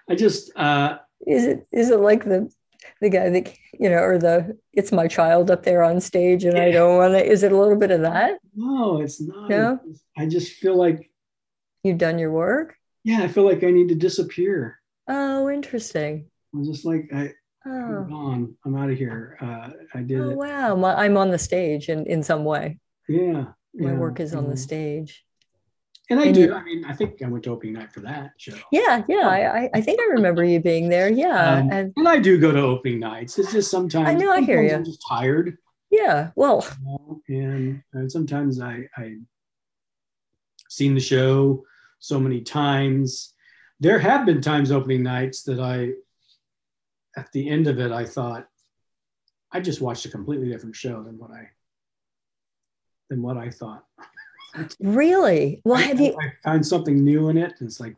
[0.08, 2.50] I just uh, Is it is it like the
[3.00, 6.56] the guy that you know, or the it's my child up there on stage, and
[6.58, 7.24] I don't want to.
[7.24, 8.38] Is it a little bit of that?
[8.54, 9.48] no, it's not.
[9.50, 9.80] No?
[10.16, 11.10] I just feel like
[11.82, 12.76] You've done your work.
[13.02, 14.78] yeah, I feel like I need to disappear.
[15.08, 16.26] Oh, interesting.
[16.54, 17.32] I'm just like I,
[17.64, 18.56] Oh, I'm.
[18.64, 19.38] I'm out of here.
[19.40, 20.36] Uh, I did oh it.
[20.36, 20.74] wow.
[20.74, 22.78] My, I'm on the stage in in some way.
[23.08, 25.24] Yeah, My yeah, work is on the stage.
[26.10, 26.40] And I and do.
[26.42, 28.56] you- I mean, I think I went to opening night for that show.
[28.72, 29.28] Yeah, yeah.
[29.28, 31.08] I I, I think I remember you being there.
[31.08, 33.38] Yeah, Um, and and I do go to opening nights.
[33.38, 34.76] It's just sometimes I know, I hear sometimes you.
[34.78, 35.56] I'm just tired.
[35.90, 36.30] yeah.
[36.34, 36.66] Well,
[37.28, 39.18] you know, and, and sometimes I I
[40.68, 41.64] seen the show
[42.00, 43.34] so many times.
[43.80, 45.90] There have been times opening nights that I,
[47.16, 48.48] at the end of it, I thought
[49.52, 51.50] I just watched a completely different show than what I
[53.10, 53.84] than what I thought.
[54.80, 55.60] really.
[55.64, 56.16] Well, I, have you?
[56.18, 57.96] I find something new in it, and it's like,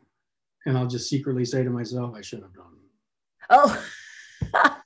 [0.66, 2.64] and I'll just secretly say to myself, I should have done.
[3.50, 3.84] Oh.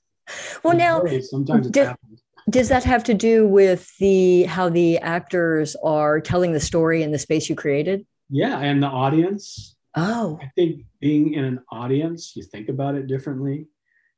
[0.64, 2.22] well, now sometimes it happens.
[2.50, 7.12] does that have to do with the how the actors are telling the story in
[7.12, 8.06] the space you created?
[8.28, 9.76] Yeah, and the audience.
[9.94, 10.38] Oh.
[10.42, 13.66] I think being in an audience, you think about it differently.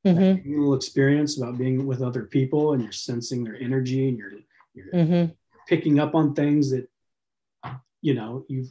[0.05, 4.19] Hmm that little experience about being with other people and you're sensing their energy and
[4.19, 4.33] you're
[4.75, 5.25] you're hmm
[5.67, 6.89] picking up on things that
[8.01, 8.71] you know you've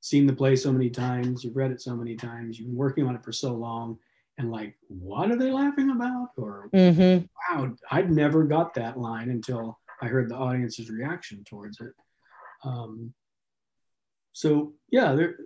[0.00, 3.06] seen the play so many times you've read it so many times you've been working
[3.06, 3.98] on it for so long
[4.38, 6.30] and like what are they laughing about?
[6.36, 7.18] Or hmm
[7.50, 11.92] wow i'd never got that line until i heard the audience's reaction towards it.
[12.64, 13.14] Um,
[14.32, 15.36] so yeah there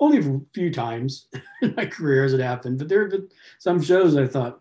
[0.00, 1.26] only a few times
[1.62, 4.60] in my career has it happened but there have been some shows i thought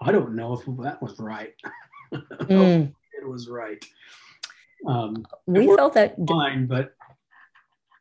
[0.00, 1.54] i don't know if that was right
[2.12, 2.94] Mm.
[3.20, 3.84] it was right.
[4.86, 6.94] Um, we felt that fine, but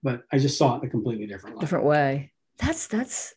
[0.02, 1.60] but I just saw it in a completely different way.
[1.60, 2.32] Different way.
[2.58, 3.34] That's that's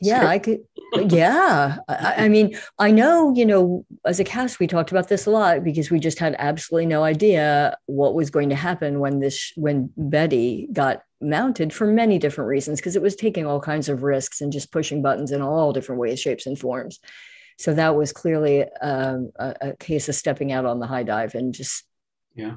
[0.00, 0.60] yeah, I could.
[0.94, 3.34] Yeah, I, I, mean, I know.
[3.34, 6.36] You know, as a cast, we talked about this a lot because we just had
[6.38, 11.86] absolutely no idea what was going to happen when this when Betty got mounted for
[11.86, 15.32] many different reasons because it was taking all kinds of risks and just pushing buttons
[15.32, 17.00] in all different ways, shapes, and forms.
[17.58, 21.34] So that was clearly um, a, a case of stepping out on the high dive
[21.34, 21.84] and just
[22.34, 22.54] yeah,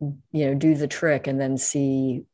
[0.00, 2.24] you know, do the trick and then see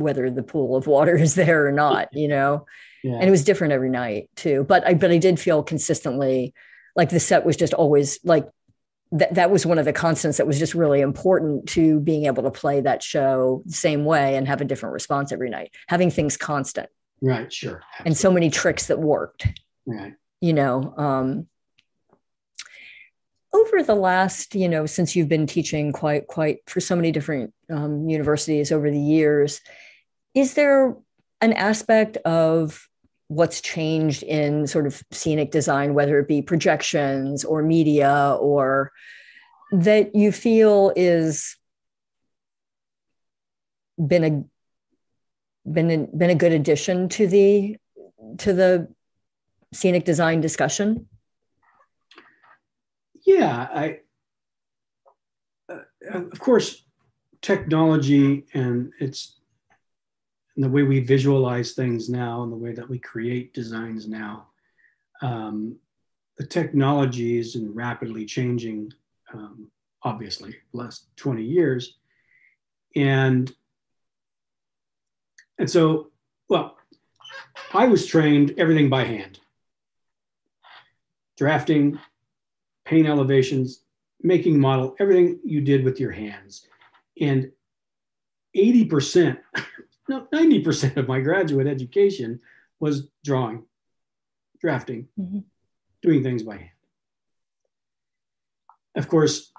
[0.00, 2.66] whether the pool of water is there or not, you know.
[3.02, 3.14] Yeah.
[3.14, 4.64] And it was different every night too.
[4.68, 6.54] But I but I did feel consistently
[6.96, 8.46] like the set was just always like
[9.12, 12.42] that that was one of the constants that was just really important to being able
[12.42, 15.72] to play that show the same way and have a different response every night.
[15.88, 16.88] Having things constant.
[17.22, 17.82] Right, sure.
[17.92, 18.08] Absolutely.
[18.08, 19.46] And so many tricks that worked.
[19.86, 20.14] Right.
[20.40, 21.46] You know, um
[23.52, 27.52] over the last, you know, since you've been teaching quite quite for so many different
[27.68, 29.60] um, universities over the years,
[30.34, 30.96] is there
[31.40, 32.88] an aspect of
[33.28, 38.92] what's changed in sort of scenic design, whether it be projections or media, or
[39.72, 41.56] that you feel is
[43.96, 47.76] been a been a, been a good addition to the
[48.38, 48.88] to the
[49.72, 51.06] scenic design discussion?
[53.24, 54.00] Yeah, I
[55.68, 55.78] uh,
[56.12, 56.84] of course
[57.42, 59.39] technology and its
[60.60, 64.48] and the way we visualize things now and the way that we create designs now.
[65.22, 65.76] Um,
[66.36, 68.92] the technology is rapidly changing,
[69.32, 69.70] um,
[70.02, 71.96] obviously, last 20 years.
[72.94, 73.50] And,
[75.58, 76.10] and so,
[76.50, 76.76] well,
[77.72, 79.40] I was trained everything by hand.
[81.38, 81.98] Drafting,
[82.84, 83.80] paint elevations,
[84.20, 86.66] making model, everything you did with your hands.
[87.18, 87.50] And
[88.54, 89.38] 80%
[90.10, 92.40] no, 90% of my graduate education
[92.80, 93.62] was drawing,
[94.60, 95.38] drafting, mm-hmm.
[96.02, 96.70] doing things by hand.
[98.96, 99.52] Of course,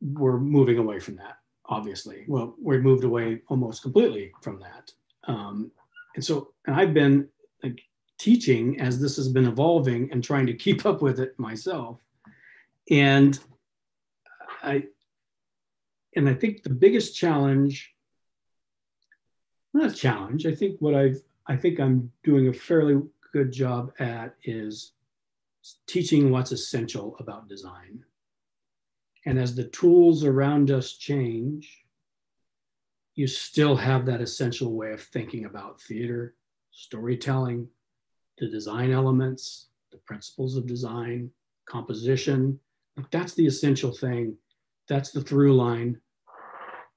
[0.00, 2.24] we're moving away from that, obviously.
[2.26, 4.92] Well, we moved away almost completely from that.
[5.28, 5.70] Um,
[6.16, 7.28] and so, and I've been
[7.62, 7.80] like
[8.18, 12.00] teaching as this has been evolving and trying to keep up with it myself.
[12.90, 13.38] And
[14.64, 14.86] I,
[16.16, 17.91] and I think the biggest challenge
[19.74, 20.46] not a challenge.
[20.46, 24.92] I think what I've I think I'm doing a fairly good job at is
[25.86, 28.04] teaching what's essential about design.
[29.26, 31.84] And as the tools around us change,
[33.14, 36.34] you still have that essential way of thinking about theater,
[36.70, 37.68] storytelling,
[38.38, 41.30] the design elements, the principles of design,
[41.66, 42.58] composition.
[43.10, 44.36] That's the essential thing.
[44.88, 46.00] That's the through line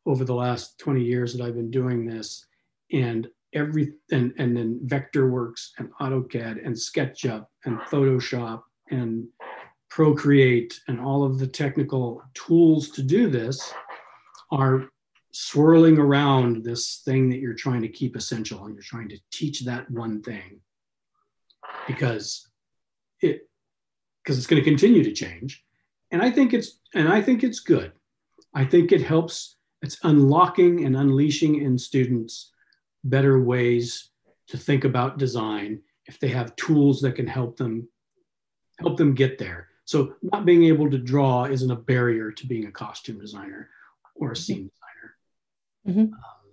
[0.06, 2.46] over the last 20 years that I've been doing this
[2.91, 9.28] and every and, and then Vectorworks and AutoCAD and SketchUp and Photoshop and
[9.89, 13.74] Procreate and all of the technical tools to do this
[14.52, 14.89] are
[15.32, 19.62] swirling around this thing that you're trying to keep essential and you're trying to teach
[19.62, 20.60] that one thing
[21.88, 22.50] because
[23.21, 23.50] it
[24.24, 25.63] because it's going to continue to change.
[26.12, 27.93] And i think it's and i think it's good.
[28.54, 32.52] I think it helps it's unlocking and unleashing in students
[33.06, 34.10] better ways
[34.48, 37.88] to think about design if they have tools that can help them
[38.80, 39.70] help them get there.
[39.86, 43.70] So not being able to draw isn't a barrier to being a costume designer
[44.15, 45.15] or a scene designer.
[45.88, 46.13] Mm-hmm.
[46.13, 46.46] um,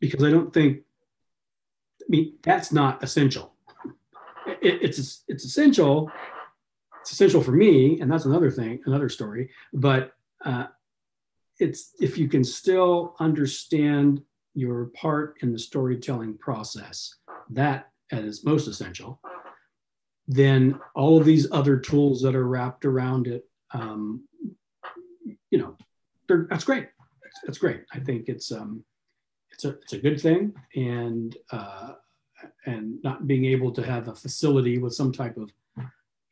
[0.00, 0.82] because i don't think
[2.02, 3.54] i mean that's not essential.
[4.46, 6.10] It, it's it's essential
[7.00, 10.12] it's essential for me and that's another thing another story but
[10.44, 10.66] uh,
[11.60, 14.22] it's if you can still understand
[14.54, 17.14] your part in the storytelling process,
[17.50, 19.20] that is most essential,
[20.26, 24.26] then all of these other tools that are wrapped around it, um,
[25.50, 25.76] you know,
[26.28, 26.88] that's great.
[27.44, 27.82] That's great.
[27.92, 28.84] I think it's um,
[29.52, 31.92] it's a it's a good thing, and uh,
[32.66, 35.50] and not being able to have a facility with some type of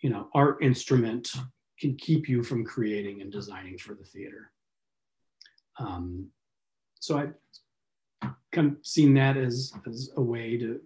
[0.01, 1.33] you know art instrument
[1.79, 4.51] can keep you from creating and designing for the theater.
[5.79, 6.29] Um,
[7.01, 7.29] so I
[8.53, 10.81] kind of seen that as, as a way to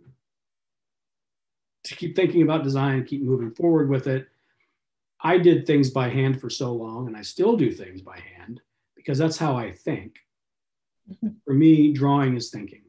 [1.84, 4.26] to keep thinking about design, keep moving forward with it.
[5.20, 8.60] I did things by hand for so long, and I still do things by hand
[8.96, 10.16] because that's how I think.
[11.08, 11.28] Mm-hmm.
[11.44, 12.82] For me, drawing is thinking.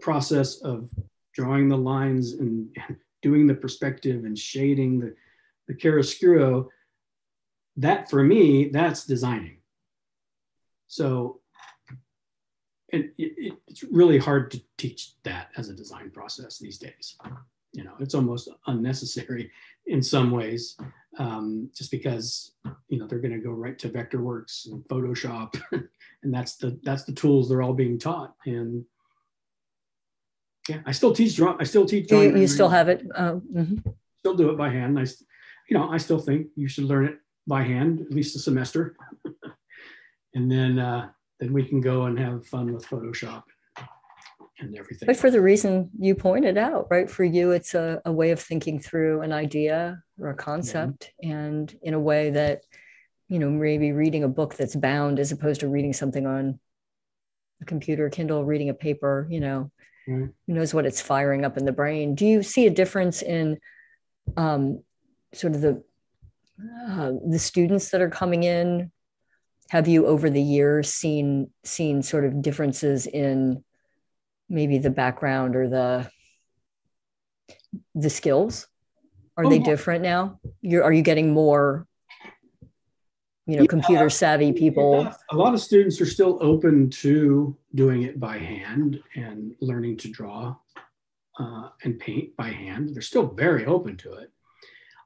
[0.00, 0.90] process of
[1.34, 2.74] drawing the lines and
[3.22, 5.14] doing the perspective and shading the,
[5.66, 6.68] the chiaroscuro,
[7.76, 9.58] that for me, that's designing.
[10.86, 11.37] So
[12.90, 17.16] it, it, it's really hard to teach that as a design process these days.
[17.72, 19.50] You know, it's almost unnecessary
[19.86, 20.76] in some ways,
[21.18, 22.52] um, just because
[22.88, 25.60] you know they're going to go right to Vectorworks and Photoshop,
[26.22, 28.34] and that's the that's the tools they're all being taught.
[28.46, 28.84] And
[30.68, 31.58] yeah, I still teach drawing.
[31.60, 32.34] I still teach drawing.
[32.34, 33.06] You, you still have it.
[33.14, 33.90] Uh, mm-hmm.
[34.18, 34.98] Still do it by hand.
[34.98, 35.02] I,
[35.68, 38.96] you know, I still think you should learn it by hand at least a semester,
[40.34, 41.10] and then uh,
[41.40, 43.44] then we can go and have fun with Photoshop
[44.58, 45.06] and everything.
[45.06, 47.08] But for the reason you pointed out, right?
[47.08, 51.30] For you, it's a, a way of thinking through an idea or a concept, yeah.
[51.30, 52.62] and in a way that
[53.28, 56.58] you know maybe reading a book that's bound as opposed to reading something on
[57.60, 59.70] a computer kindle reading a paper you know
[60.06, 60.28] right.
[60.46, 63.58] who knows what it's firing up in the brain do you see a difference in
[64.36, 64.82] um,
[65.34, 65.82] sort of the
[66.88, 68.90] uh, the students that are coming in
[69.68, 73.62] have you over the years seen seen sort of differences in
[74.48, 76.10] maybe the background or the
[77.94, 78.66] the skills?
[79.36, 80.40] Are oh, they different now?
[80.62, 81.86] You're are you getting more
[83.46, 85.02] you know yeah, computer savvy people?
[85.02, 85.14] yeah.
[85.30, 90.10] a lot of students are still open to doing it by hand and learning to
[90.10, 90.56] draw
[91.38, 92.94] uh, and paint by hand.
[92.94, 94.32] They're still very open to it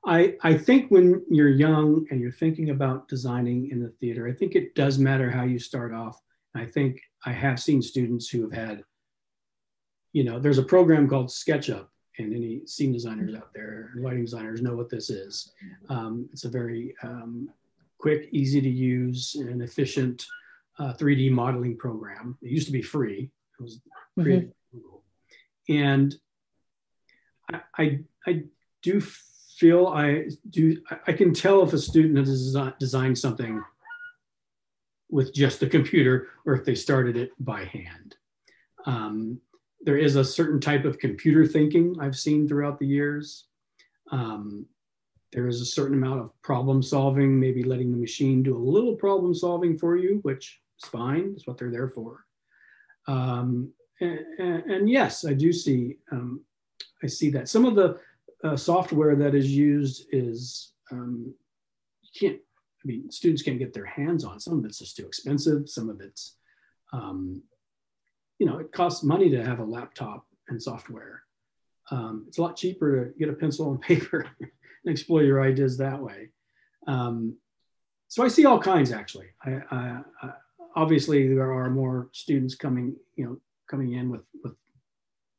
[0.05, 4.33] I, I think when you're young and you're thinking about designing in the theater, I
[4.33, 6.21] think it does matter how you start off.
[6.55, 8.85] I think I have seen students who have had,
[10.13, 11.87] you know, there's a program called SketchUp,
[12.19, 15.53] and any scene designers out there, lighting designers know what this is.
[15.89, 17.49] Um, it's a very um,
[17.99, 20.27] quick, easy to use, and efficient
[20.79, 22.37] uh, 3D modeling program.
[22.43, 23.31] It used to be free.
[23.59, 23.81] It was
[24.19, 25.73] created mm-hmm.
[25.73, 26.15] and
[27.51, 28.43] I, I, I
[28.83, 29.01] do
[29.63, 33.63] feel I do, I can tell if a student has designed something
[35.09, 38.17] with just the computer or if they started it by hand.
[38.87, 39.41] Um,
[39.81, 43.45] there is a certain type of computer thinking I've seen throughout the years.
[44.11, 44.67] Um,
[45.31, 48.97] there is a certain amount of problem solving, maybe letting the machine do a little
[48.97, 51.35] problem solving for you, which is fine.
[51.37, 52.25] It's what they're there for.
[53.07, 56.41] Um, and, and, and, yes, I do see um,
[57.05, 58.01] I see that some of the
[58.45, 61.35] uh, software that is used is um,
[62.03, 62.41] you can't.
[62.85, 64.41] I mean, students can't get their hands on.
[64.41, 65.69] Some of it's just too expensive.
[65.69, 66.37] Some of it's,
[66.93, 67.43] um,
[68.41, 71.23] you know, it costs money to have a laptop and software.
[71.93, 74.51] Um, it's a lot cheaper to get a pencil and paper and
[74.93, 76.31] explore your ideas that way.
[76.89, 77.37] Um,
[78.09, 79.29] so I see all kinds actually.
[79.45, 80.31] I, I, I,
[80.75, 83.39] obviously, there are more students coming, you know,
[83.71, 84.55] coming in with with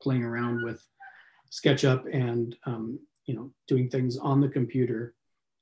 [0.01, 0.81] playing around with
[1.53, 5.13] SketchUp and um, you know doing things on the computer,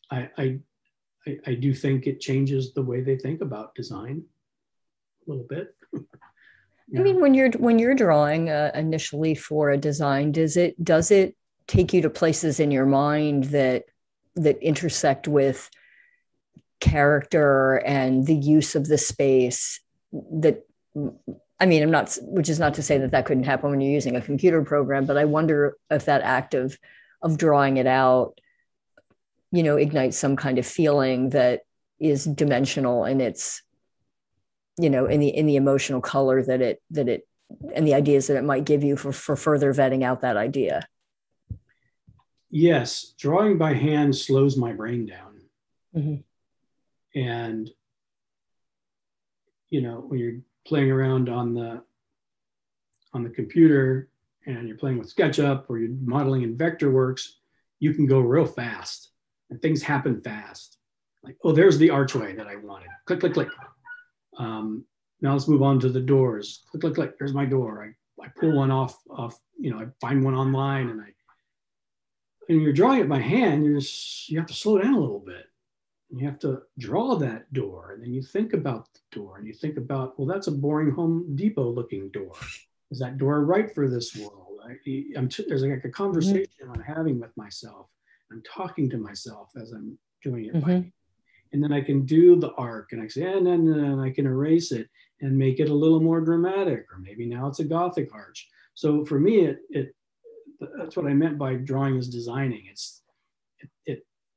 [0.10, 0.60] I, I,
[1.46, 4.24] I do think it changes the way they think about design
[5.28, 5.76] a little bit.
[5.94, 6.00] yeah.
[7.00, 11.12] I mean, when you're when you're drawing uh, initially for a design, does it does
[11.12, 11.36] it
[11.68, 13.86] take you to places in your mind that
[14.36, 15.70] that intersect with
[16.80, 19.80] character and the use of the space
[20.12, 20.66] that
[21.62, 23.94] I mean, I'm not, which is not to say that that couldn't happen when you're
[23.94, 26.76] using a computer program, but I wonder if that act of,
[27.22, 28.42] of drawing it out,
[29.52, 31.62] you know, ignites some kind of feeling that
[32.00, 33.62] is dimensional in its,
[34.80, 37.28] you know, in the, in the emotional color that it, that it,
[37.76, 40.88] and the ideas that it might give you for, for further vetting out that idea.
[42.50, 43.14] Yes.
[43.20, 45.42] Drawing by hand slows my brain down.
[45.96, 47.20] Mm-hmm.
[47.20, 47.70] And,
[49.70, 51.82] you know, when you're playing around on the
[53.14, 54.10] on the computer
[54.46, 57.28] and you're playing with SketchUp or you're modeling in Vectorworks,
[57.80, 59.12] you can go real fast
[59.50, 60.78] and things happen fast.
[61.24, 62.88] Like, oh, there's the archway that I wanted.
[63.06, 63.50] Click, click, click.
[64.38, 64.86] Um,
[65.20, 66.64] now let's move on to the doors.
[66.72, 67.20] Click, click, click.
[67.20, 67.84] There's my door.
[67.84, 71.08] I, I pull one off, off, you know, I find one online and I,
[72.50, 75.20] and you're drawing it by hand, you're just, you have to slow down a little
[75.20, 75.46] bit
[76.20, 79.54] you have to draw that door and then you think about the door and you
[79.54, 82.34] think about well that's a boring home depot looking door.
[82.92, 84.60] Is that door right for this world?
[84.64, 84.74] I,
[85.16, 86.74] am there's like a conversation mm-hmm.
[86.74, 87.88] i'm having with myself.
[88.32, 90.54] I'm talking to myself as i'm doing it.
[90.54, 90.90] Mm-hmm.
[91.54, 94.26] and then i can do the arc and i say and then and i can
[94.26, 94.88] erase it
[95.22, 98.50] and make it a little more dramatic or maybe now it's a gothic arch.
[98.74, 99.96] So for me it, it
[100.78, 102.64] that's what i meant by drawing is designing.
[102.70, 103.01] It's it, it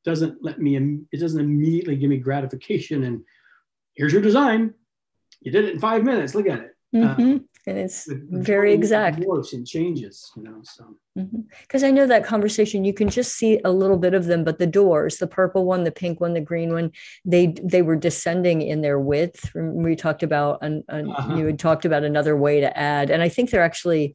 [0.04, 0.76] doesn't let me,
[1.12, 3.22] it doesn't immediately give me gratification and
[3.94, 4.74] here's your design.
[5.40, 6.34] You did it in five minutes.
[6.34, 6.76] Look at it.
[6.94, 7.36] Mm-hmm.
[7.36, 9.20] Uh, and it's very exact.
[9.20, 10.60] Morphs and changes, you know.
[10.62, 11.86] So because mm-hmm.
[11.86, 14.66] I know that conversation, you can just see a little bit of them, but the
[14.66, 16.92] doors, the purple one, the pink one, the green one,
[17.24, 19.50] they they were descending in their width.
[19.54, 21.36] We talked about, and uh-huh.
[21.36, 24.14] you had talked about another way to add, and I think they're actually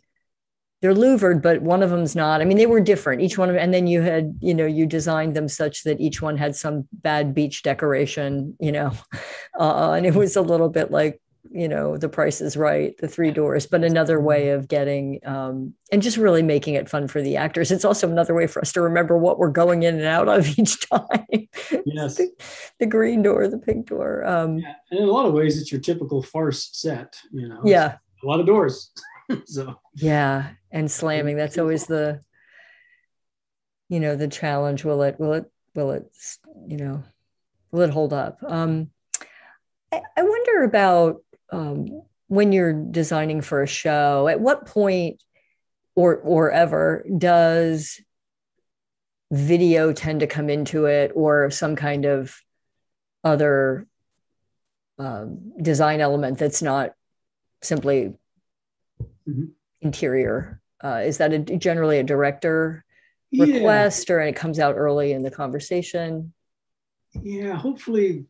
[0.81, 2.41] they're louvered, but one of them's not.
[2.41, 3.63] I mean, they were different, each one of them.
[3.63, 6.87] And then you had, you know, you designed them such that each one had some
[6.93, 8.93] bad beach decoration, you know,
[9.59, 11.21] uh, and it was a little bit like,
[11.51, 15.73] you know, the price is right, the three doors, but another way of getting, um,
[15.91, 17.71] and just really making it fun for the actors.
[17.71, 20.47] It's also another way for us to remember what we're going in and out of
[20.59, 21.47] each time.
[21.85, 22.15] Yes.
[22.15, 22.29] the,
[22.79, 24.25] the, green door, the pink door.
[24.25, 24.73] Um, yeah.
[24.91, 27.61] And in a lot of ways, it's your typical farce set, you know.
[27.65, 27.97] Yeah.
[28.23, 28.91] A lot of doors.
[29.45, 32.21] so yeah and slamming that's always the
[33.89, 34.85] you know the challenge.
[34.85, 36.11] Will it will it will it
[36.67, 37.03] you know
[37.71, 38.39] will it hold up?
[38.47, 38.91] Um
[39.91, 45.21] i, I wonder about um when you're designing for a show at what point
[45.95, 47.99] or or ever does
[49.31, 52.35] video tend to come into it or some kind of
[53.23, 53.87] other
[54.97, 56.93] um, design element that's not
[57.61, 58.13] simply
[59.27, 59.45] mm-hmm.
[59.81, 62.85] interior uh, is that a, generally a director
[63.31, 64.15] request, yeah.
[64.15, 66.33] or it comes out early in the conversation?
[67.21, 68.25] Yeah, hopefully,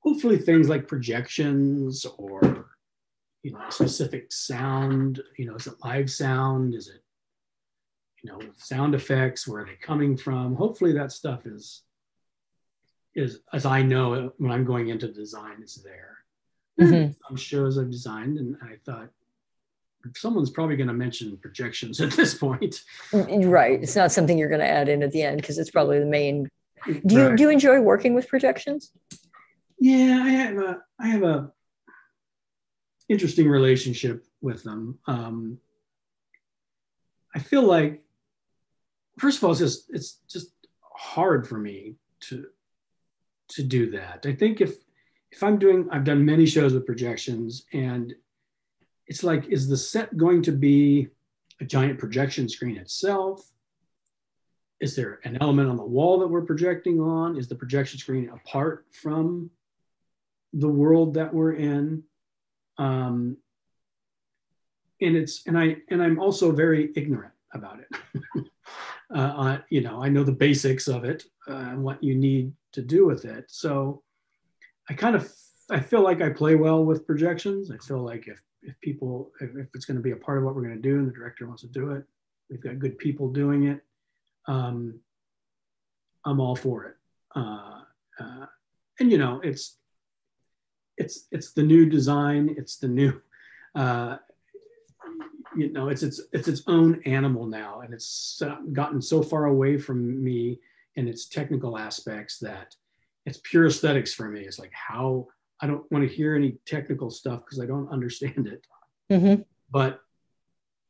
[0.00, 2.70] hopefully things like projections or
[3.42, 5.20] you know specific sound.
[5.36, 6.74] You know, is it live sound?
[6.74, 7.02] Is it
[8.22, 9.46] you know sound effects?
[9.46, 10.56] Where are they coming from?
[10.56, 11.82] Hopefully that stuff is
[13.14, 16.18] is as I know when I'm going into design, it's there.
[16.80, 17.12] Mm-hmm.
[17.26, 19.10] Some shows I've designed, and I thought
[20.14, 22.82] someone's probably going to mention projections at this point.
[23.12, 23.82] Mm, right.
[23.82, 26.06] It's not something you're going to add in at the end because it's probably the
[26.06, 26.48] main.
[26.86, 27.36] Do you right.
[27.36, 28.92] do you enjoy working with projections?
[29.80, 31.52] Yeah, I have a I have a
[33.08, 34.98] interesting relationship with them.
[35.06, 35.58] Um,
[37.34, 38.02] I feel like,
[39.18, 42.46] first of all, it's just it's just hard for me to
[43.50, 44.24] to do that.
[44.26, 44.76] I think if
[45.30, 48.14] if I'm doing, I've done many shows with projections, and
[49.08, 51.08] it's like, is the set going to be
[51.60, 53.50] a giant projection screen itself?
[54.80, 57.36] Is there an element on the wall that we're projecting on?
[57.36, 59.50] Is the projection screen apart from
[60.52, 62.04] the world that we're in?
[62.76, 63.38] Um,
[65.00, 67.88] and it's and I and I'm also very ignorant about it.
[69.14, 72.52] uh, uh, you know, I know the basics of it uh, and what you need
[72.72, 73.46] to do with it.
[73.48, 74.02] So
[74.88, 75.32] I kind of
[75.70, 77.70] I feel like I play well with projections.
[77.70, 80.44] I feel like if if people if, if it's going to be a part of
[80.44, 82.04] what we're going to do and the director wants to do it
[82.50, 83.80] we've got good people doing it
[84.46, 84.98] um,
[86.24, 86.96] i'm all for it.
[87.34, 87.80] Uh,
[88.18, 88.46] uh,
[89.00, 89.76] and you know it's
[90.96, 93.20] it's it's the new design it's the new
[93.74, 94.16] uh,
[95.56, 98.42] you know it's it's it's its own animal now and it's
[98.72, 100.58] gotten so far away from me
[100.96, 102.74] in its technical aspects that
[103.24, 104.40] it's pure aesthetics for me.
[104.40, 105.28] It's like how
[105.60, 108.66] I don't want to hear any technical stuff because I don't understand it.
[109.10, 109.42] Mm-hmm.
[109.70, 110.00] But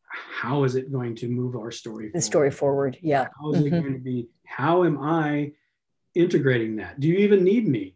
[0.08, 2.06] how is it going to move our story?
[2.06, 2.22] The forward?
[2.22, 3.28] story forward, yeah.
[3.40, 3.74] How is mm-hmm.
[3.74, 4.28] it going to be?
[4.44, 5.52] How am I
[6.14, 7.00] integrating that?
[7.00, 7.94] Do you even need me?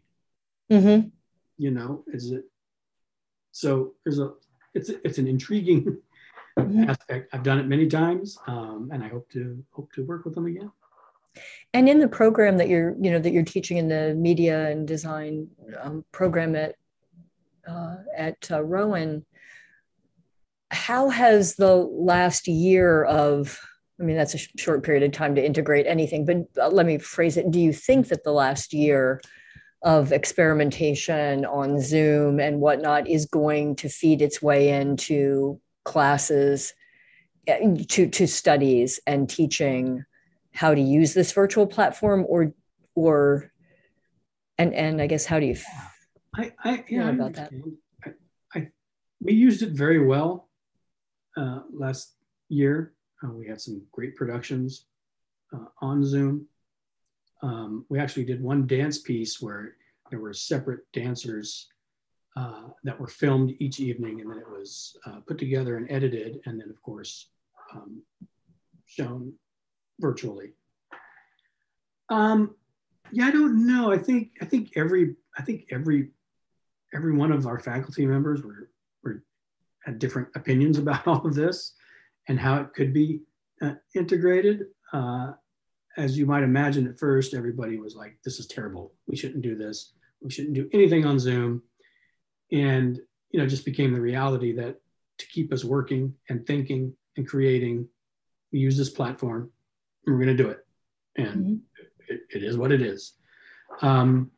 [0.71, 1.09] Mm-hmm.
[1.57, 2.45] You know, is it?
[3.51, 4.33] So there's a.
[4.73, 5.97] It's it's an intriguing
[6.57, 6.89] mm-hmm.
[6.89, 7.29] aspect.
[7.33, 10.47] I've done it many times, um, and I hope to hope to work with them
[10.47, 10.71] again.
[11.73, 14.87] And in the program that you're, you know, that you're teaching in the media and
[14.87, 15.47] design
[15.81, 16.75] um, program at
[17.67, 19.25] uh, at uh, Rowan,
[20.69, 23.59] how has the last year of
[23.99, 26.85] I mean, that's a sh- short period of time to integrate anything, but uh, let
[26.85, 27.49] me phrase it.
[27.51, 29.21] Do you think that the last year
[29.83, 36.73] of experimentation on Zoom and whatnot is going to feed its way into classes,
[37.47, 37.55] uh,
[37.89, 40.03] to, to studies and teaching
[40.53, 42.53] how to use this virtual platform or
[42.95, 43.51] or
[44.57, 45.55] and and I guess how do you
[46.35, 47.51] I, I yeah, about that?
[48.03, 48.09] I,
[48.55, 48.67] I,
[49.21, 50.49] we used it very well
[51.37, 52.15] uh, last
[52.49, 52.93] year.
[53.23, 54.85] Uh, we had some great productions
[55.53, 56.47] uh, on Zoom.
[57.43, 59.75] Um, we actually did one dance piece where
[60.09, 61.67] there were separate dancers
[62.35, 66.39] uh, that were filmed each evening, and then it was uh, put together and edited,
[66.45, 67.29] and then of course
[67.75, 68.01] um,
[68.85, 69.33] shown
[69.99, 70.53] virtually?
[72.09, 72.55] Um,
[73.11, 73.91] yeah, I don't know.
[73.91, 76.09] I think I think every I think every
[76.93, 78.69] every one of our faculty members were,
[79.03, 79.23] were
[79.83, 81.73] had different opinions about all of this
[82.27, 83.21] and how it could be
[83.61, 84.65] uh, integrated.
[84.91, 85.33] Uh,
[85.97, 88.93] as you might imagine, at first everybody was like, "This is terrible.
[89.07, 89.93] We shouldn't do this.
[90.21, 91.61] We shouldn't do anything on Zoom."
[92.51, 92.99] And
[93.31, 94.79] you know, just became the reality that
[95.19, 97.87] to keep us working and thinking and creating.
[98.51, 99.51] We use this platform,
[100.05, 100.65] we're going to do it,
[101.15, 102.13] and mm-hmm.
[102.13, 103.13] it, it is what it is.
[103.81, 104.31] Um,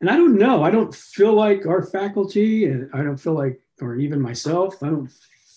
[0.00, 0.62] and I don't know.
[0.62, 4.88] I don't feel like our faculty, and I don't feel like, or even myself, I
[4.88, 5.10] don't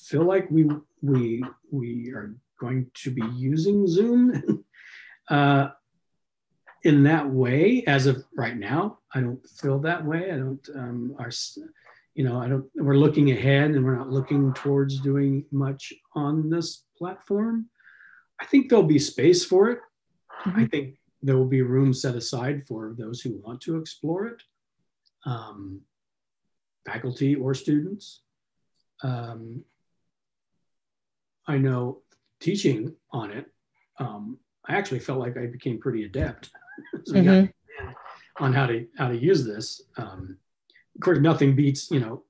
[0.05, 0.69] feel like we
[1.01, 4.63] we we are going to be using Zoom
[5.29, 5.69] uh,
[6.83, 8.99] in that way as of right now.
[9.13, 10.31] I don't feel that way.
[10.31, 10.69] I don't.
[10.75, 11.29] Um, our,
[12.15, 12.65] you know, I don't.
[12.75, 17.69] We're looking ahead, and we're not looking towards doing much on this platform.
[18.39, 19.79] I think there'll be space for it.
[20.45, 20.59] Mm-hmm.
[20.59, 24.41] I think there will be room set aside for those who want to explore it,
[25.25, 25.81] um,
[26.85, 28.21] faculty or students.
[29.03, 29.63] Um,
[31.47, 32.01] I know
[32.39, 33.45] teaching on it,
[33.99, 36.49] um, I actually felt like I became pretty adept
[37.09, 37.47] mm-hmm.
[38.43, 39.81] on how to how to use this.
[39.97, 40.37] Um,
[40.95, 42.23] of course, nothing beats you know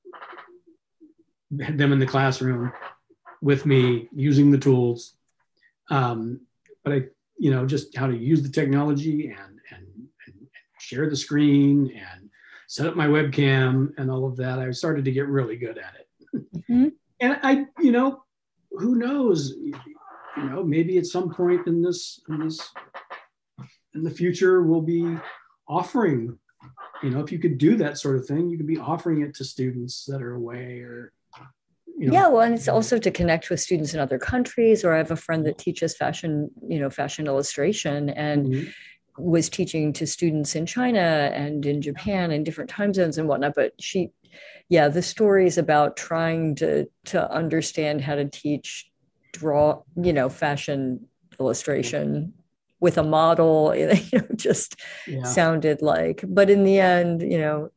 [1.52, 2.72] them in the classroom
[3.42, 5.17] with me using the tools.
[5.90, 6.42] Um,
[6.84, 7.04] but I,
[7.38, 9.86] you know, just how to use the technology and, and,
[10.26, 10.36] and
[10.80, 12.30] share the screen and
[12.68, 14.60] set up my webcam and all of that.
[14.60, 16.08] I started to get really good at it.
[16.56, 16.88] Mm-hmm.
[17.20, 18.24] And I, you know,
[18.72, 19.54] who knows?
[19.58, 19.74] You
[20.38, 22.60] know, maybe at some point in this, in this,
[23.96, 25.18] in the future, we'll be
[25.68, 26.38] offering.
[27.04, 29.36] You know, if you could do that sort of thing, you could be offering it
[29.36, 31.14] to students that are away or.
[31.98, 32.14] You know.
[32.14, 34.86] Yeah, well, and it's also to connect with students in other countries.
[34.86, 38.70] Or I have a friend that teaches fashion, you know, fashion illustration, and mm-hmm
[39.18, 43.56] was teaching to students in China and in Japan and different time zones and whatnot.
[43.56, 44.12] But she
[44.70, 48.90] yeah, the stories about trying to to understand how to teach
[49.34, 51.08] draw, you know, fashion
[51.40, 52.34] illustration
[52.80, 55.24] with a model, you know, just yeah.
[55.24, 56.24] sounded like.
[56.28, 57.70] But in the end, you know,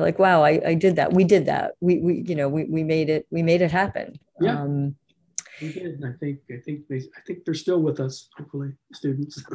[0.00, 1.12] like, wow, I, I did that.
[1.12, 1.74] We did that.
[1.80, 3.26] We we you know we we made it.
[3.30, 4.18] We made it happen.
[4.40, 4.60] Yeah.
[4.60, 4.96] Um,
[5.60, 6.02] we did.
[6.04, 8.28] I think I think they I think they're still with us.
[8.36, 9.42] Hopefully, students.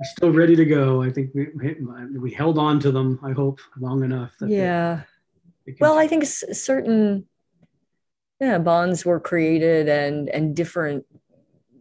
[0.00, 1.02] are still ready to go.
[1.02, 1.48] I think we
[2.18, 3.18] we held on to them.
[3.22, 4.32] I hope long enough.
[4.40, 5.02] yeah.
[5.66, 7.26] They, they well, I think certain
[8.40, 11.04] yeah bonds were created and and different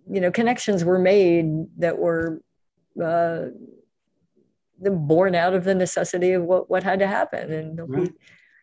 [0.09, 1.45] you know connections were made
[1.77, 2.41] that were
[3.01, 3.45] uh,
[4.81, 8.11] born out of the necessity of what what had to happen and right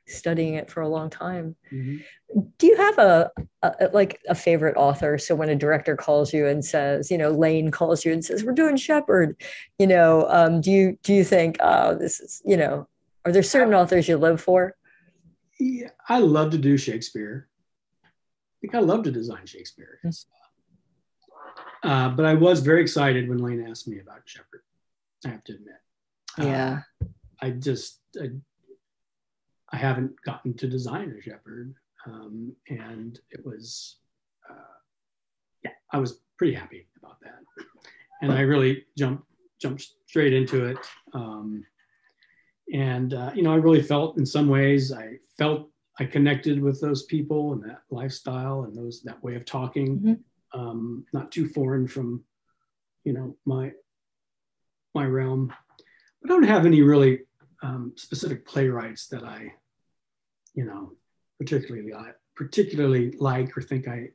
[0.09, 1.57] studying it for a long time.
[1.73, 2.41] Mm-hmm.
[2.59, 3.31] Do you have a,
[3.63, 5.19] a, like a favorite author?
[5.19, 8.45] So when a director calls you and says, you know, Lane calls you and says,
[8.45, 9.37] "We're doing Shepard,"
[9.79, 12.89] you know, um, do you do you think, oh, this is, you know,
[13.25, 14.77] are there certain authors you live for?
[15.59, 17.49] Yeah, I love to do Shakespeare.
[18.05, 18.09] I
[18.61, 19.99] think I love to design Shakespeare.
[20.05, 21.89] Mm-hmm.
[21.89, 24.63] Uh, but I was very excited when Lane asked me about Shepard.
[25.25, 25.77] I have to admit.
[26.39, 26.81] Yeah.
[27.03, 27.07] Uh,
[27.41, 28.31] I just I
[29.73, 31.75] I haven't gotten to design a Shepard.
[32.07, 33.97] Um, and it was,
[34.49, 34.55] uh,
[35.65, 37.65] yeah, I was pretty happy about that.
[38.23, 39.25] And I really jumped,
[39.61, 40.79] jumped straight into it.
[41.15, 41.65] Um,
[42.73, 45.69] and, uh, you know, I really felt in some ways, I felt
[45.99, 50.61] I connected with those people and that lifestyle and those, that way of talking, mm-hmm.
[50.61, 52.23] um, not too foreign from,
[53.03, 53.73] you know, my,
[54.95, 55.53] my realm.
[56.27, 57.21] I don't have any really
[57.63, 59.53] um, specific playwrights that I,
[60.55, 60.95] you know,
[61.39, 61.93] particularly
[62.35, 64.09] particularly like or think I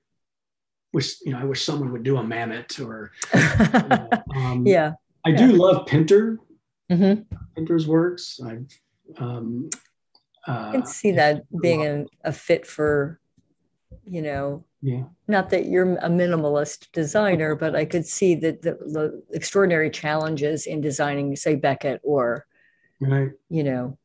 [0.91, 4.91] wish you know I wish someone would do a Mamet or you know, um, yeah.
[5.25, 5.37] I yeah.
[5.37, 6.37] do love Pinter.
[6.91, 7.33] Mm-hmm.
[7.55, 8.41] Pinter's works.
[8.45, 8.57] I
[9.17, 9.69] um,
[10.45, 13.20] uh, can see that being a, a fit for
[14.05, 15.03] you know yeah.
[15.27, 20.65] not that you're a minimalist designer but i could see that the, the extraordinary challenges
[20.65, 22.45] in designing say beckett or
[22.99, 23.31] right.
[23.49, 23.97] you know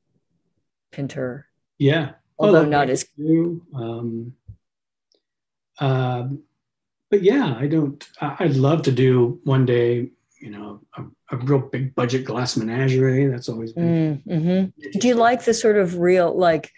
[0.97, 1.47] pinter.
[1.78, 2.12] Yeah.
[2.39, 3.07] Although not as
[3.74, 4.34] um,
[5.78, 6.28] uh,
[7.11, 10.11] but yeah i don't i'd love to do one day
[10.41, 13.26] you know a, a real big budget glass menagerie.
[13.26, 14.99] That's always been mm, mm-hmm.
[14.99, 16.72] do you like the sort of real like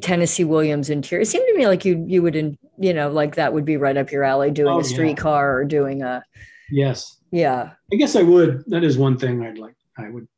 [0.00, 3.36] tennessee williams interior it seemed to me like you you would in, you know like
[3.36, 5.54] that would be right up your alley doing oh, a streetcar yeah.
[5.54, 6.22] or doing a
[6.70, 10.28] yes yeah i guess i would that is one thing i'd like i would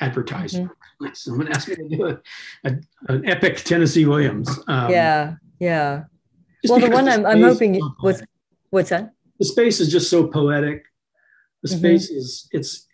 [0.00, 0.54] advertise.
[0.54, 1.06] Mm-hmm.
[1.14, 2.18] Someone asked me to do a,
[2.64, 2.78] a,
[3.08, 4.48] an epic Tennessee Williams.
[4.66, 6.04] Um, yeah, yeah.
[6.68, 8.22] Well, the one I'm, I'm hoping was
[8.70, 9.12] what's that?
[9.38, 10.84] The space is just so poetic.
[11.62, 11.78] The mm-hmm.
[11.78, 12.18] space mm-hmm.
[12.18, 12.86] is it's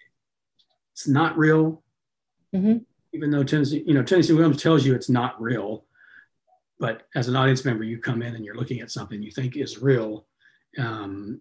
[0.92, 1.82] it's not real.
[2.54, 2.78] Mm-hmm.
[3.14, 5.84] Even though Tennessee, you know, Tennessee Williams tells you it's not real,
[6.82, 9.56] but as an audience member, you come in and you're looking at something you think
[9.56, 10.26] is real,
[10.78, 11.40] um,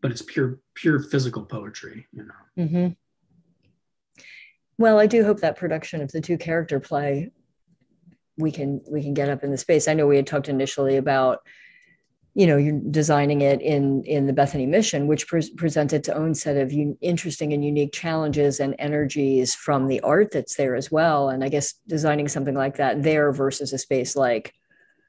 [0.00, 2.06] but it's pure pure physical poetry.
[2.12, 2.64] You know.
[2.64, 4.22] Mm-hmm.
[4.78, 7.32] Well, I do hope that production of the two character play
[8.38, 9.88] we can we can get up in the space.
[9.88, 11.40] I know we had talked initially about
[12.34, 16.34] you know you're designing it in in the bethany mission which pre- presents its own
[16.34, 20.90] set of un- interesting and unique challenges and energies from the art that's there as
[20.90, 21.28] well.
[21.28, 24.54] And i guess designing something like that there versus a space like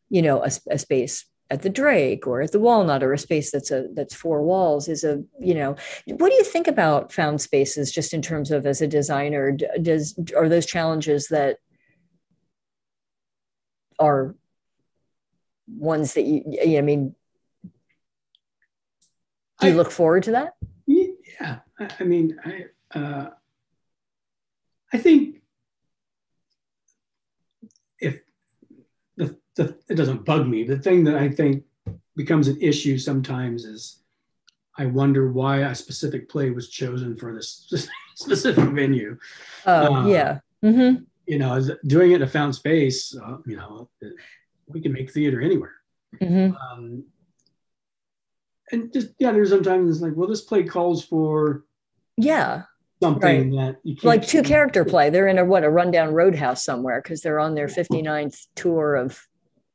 [0.09, 3.51] you know a, a space at the drake or at the walnut or a space
[3.51, 5.75] that's a that's four walls is a you know
[6.07, 10.17] what do you think about found spaces just in terms of as a designer does
[10.35, 11.57] are those challenges that
[13.99, 14.35] are
[15.67, 17.15] ones that you, you know, I mean,
[19.59, 20.55] do you I, look forward to that?
[20.85, 23.29] Yeah, I mean, I uh,
[24.91, 25.41] I think
[27.99, 28.21] if
[29.17, 30.63] the, the it doesn't bug me.
[30.63, 31.63] The thing that I think
[32.15, 34.03] becomes an issue sometimes is
[34.77, 39.17] I wonder why a specific play was chosen for this specific venue.
[39.65, 40.39] Oh, uh, yeah.
[40.63, 41.03] Mm-hmm.
[41.25, 43.89] You know, doing it in a found space, uh, you know,
[44.67, 45.73] we can make theater anywhere.
[46.21, 46.55] Mm-hmm.
[46.55, 47.05] Um,
[48.71, 51.65] and just yeah, there's sometimes it's like, well, this play calls for
[52.17, 52.63] yeah
[53.01, 53.73] something right.
[53.73, 55.09] that you can't like two character play.
[55.09, 59.27] They're in a what a rundown roadhouse somewhere because they're on their 59th tour of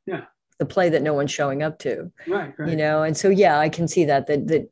[0.07, 0.24] yeah
[0.59, 2.11] the play that no one's showing up to.
[2.26, 2.70] Right, right.
[2.70, 4.70] You know, and so yeah, I can see that that that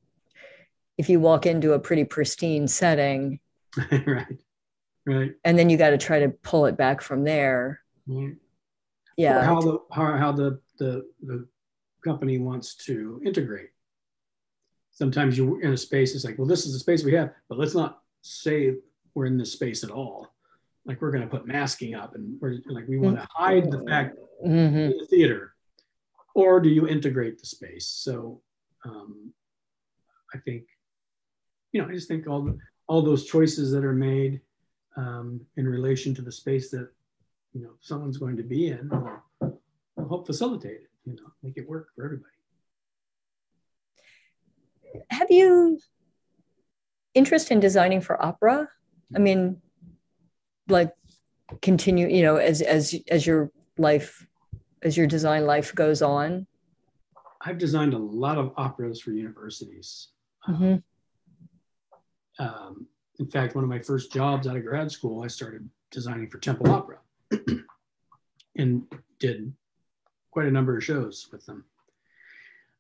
[0.98, 3.40] if you walk into a pretty pristine setting,
[4.06, 4.26] right,
[5.04, 7.80] right, and then you got to try to pull it back from there.
[8.06, 8.36] Right.
[9.16, 9.44] Yeah.
[9.44, 11.46] How the how, how the the the
[12.04, 13.70] company wants to integrate.
[14.92, 17.58] Sometimes you're in a space, it's like, well, this is the space we have, but
[17.58, 18.74] let's not say
[19.14, 20.32] we're in this space at all.
[20.86, 23.84] Like we're going to put masking up and we're like, we want to hide the
[23.88, 24.96] fact mm-hmm.
[24.98, 25.54] the theater.
[26.34, 27.86] Or do you integrate the space?
[27.86, 28.40] So
[28.84, 29.32] um,
[30.32, 30.64] I think,
[31.72, 32.56] you know, I just think all, the,
[32.86, 34.40] all those choices that are made
[34.96, 36.88] um, in relation to the space that,
[37.56, 39.60] you know, someone's going to be in will,
[40.08, 42.32] help facilitate it you know, make it work for everybody.
[45.10, 45.78] Have you
[47.14, 48.68] interest in designing for opera?
[49.14, 49.62] I mean,
[50.68, 50.92] like
[51.62, 54.26] continue, you know, as as as your life,
[54.82, 56.46] as your design life goes on.
[57.40, 60.08] I've designed a lot of operas for universities.
[60.48, 60.76] Mm-hmm.
[62.38, 62.86] Um,
[63.18, 66.38] in fact, one of my first jobs out of grad school, I started designing for
[66.38, 66.98] Temple Opera
[68.56, 68.82] and
[69.18, 69.52] did
[70.30, 71.64] quite a number of shows with them.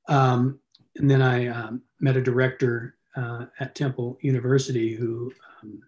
[0.08, 0.60] Um,
[0.96, 5.32] and then I um, met a director uh, at Temple University who
[5.62, 5.82] um,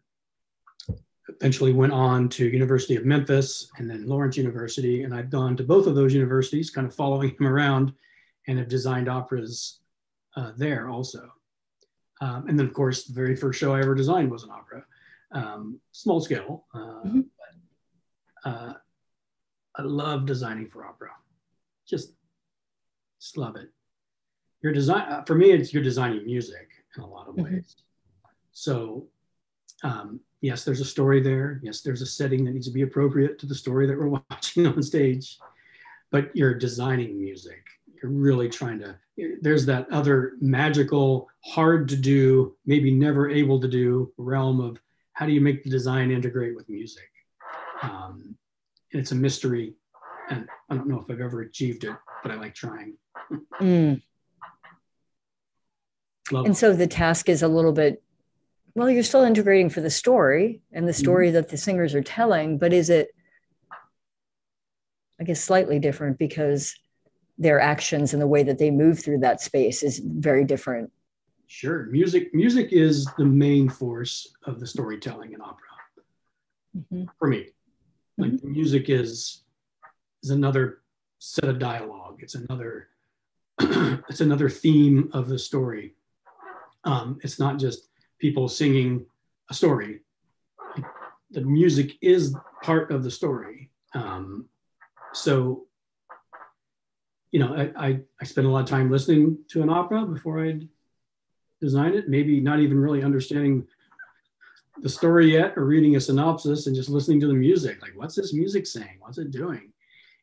[1.29, 5.05] eventually went on to University of Memphis and then Lawrence University.
[5.05, 7.93] And I've gone to both of those universities, kind of following him around,
[8.47, 9.81] and have designed operas
[10.37, 11.31] uh, there also.
[12.21, 14.85] Um, and then, of course, the very first show I ever designed was an opera,
[15.33, 16.65] um, small scale.
[16.75, 17.21] Uh, mm-hmm.
[18.45, 18.73] Uh,
[19.77, 21.11] I love designing for opera
[21.89, 22.13] just,
[23.21, 23.71] just love it.
[24.63, 27.55] Your design, uh, for me, it's you're designing music in a lot of mm-hmm.
[27.55, 27.77] ways.
[27.77, 28.29] Mm-hmm.
[28.53, 29.07] So,
[29.85, 31.61] um, yes, there's a story there.
[31.63, 34.67] Yes, there's a setting that needs to be appropriate to the story that we're watching
[34.67, 35.39] on stage.
[36.11, 37.65] But you're designing music.
[38.03, 38.97] You're really trying to.
[39.41, 44.81] There's that other magical, hard to do, maybe never able to do realm of
[45.13, 47.11] how do you make the design integrate with music.
[47.83, 48.37] Um,
[48.91, 49.75] it's a mystery
[50.31, 52.95] and I don't know if I've ever achieved it, but I like trying.
[53.61, 54.01] mm.
[56.31, 58.03] and so the task is a little bit
[58.75, 61.35] well you're still integrating for the story and the story mm-hmm.
[61.35, 63.09] that the singers are telling but is it
[65.21, 66.75] i guess slightly different because
[67.39, 70.93] their actions and the way that they move through that space is very different
[71.47, 75.67] sure music music is the main force of the storytelling in opera
[76.77, 77.05] mm-hmm.
[77.19, 77.47] for me
[78.19, 78.53] like mm-hmm.
[78.53, 79.43] music is
[80.23, 80.81] is another
[81.19, 82.19] set of dialogue.
[82.21, 82.89] It's another
[83.61, 85.95] it's another theme of the story.
[86.85, 87.89] Um, it's not just
[88.19, 89.07] people singing
[89.51, 90.01] a story.
[91.31, 93.71] The music is part of the story.
[93.95, 94.47] Um,
[95.13, 95.67] so,
[97.31, 100.45] you know, I, I, I spent a lot of time listening to an opera before
[100.45, 100.61] I
[101.61, 103.67] designed it, maybe not even really understanding
[104.81, 107.83] the story yet or reading a synopsis and just listening to the music.
[107.83, 108.97] Like, what's this music saying?
[109.01, 109.73] What's it doing?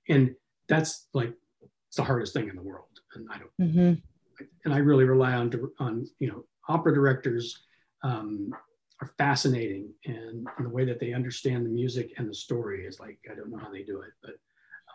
[0.10, 0.36] and
[0.68, 1.34] that's like
[1.88, 4.46] it's the hardest thing in the world and i don't mm-hmm.
[4.66, 7.64] and i really rely on on you know opera directors
[8.04, 8.52] um,
[9.02, 13.00] are fascinating and, and, the way that they understand the music and the story is
[13.00, 14.36] like i don't know how they do it but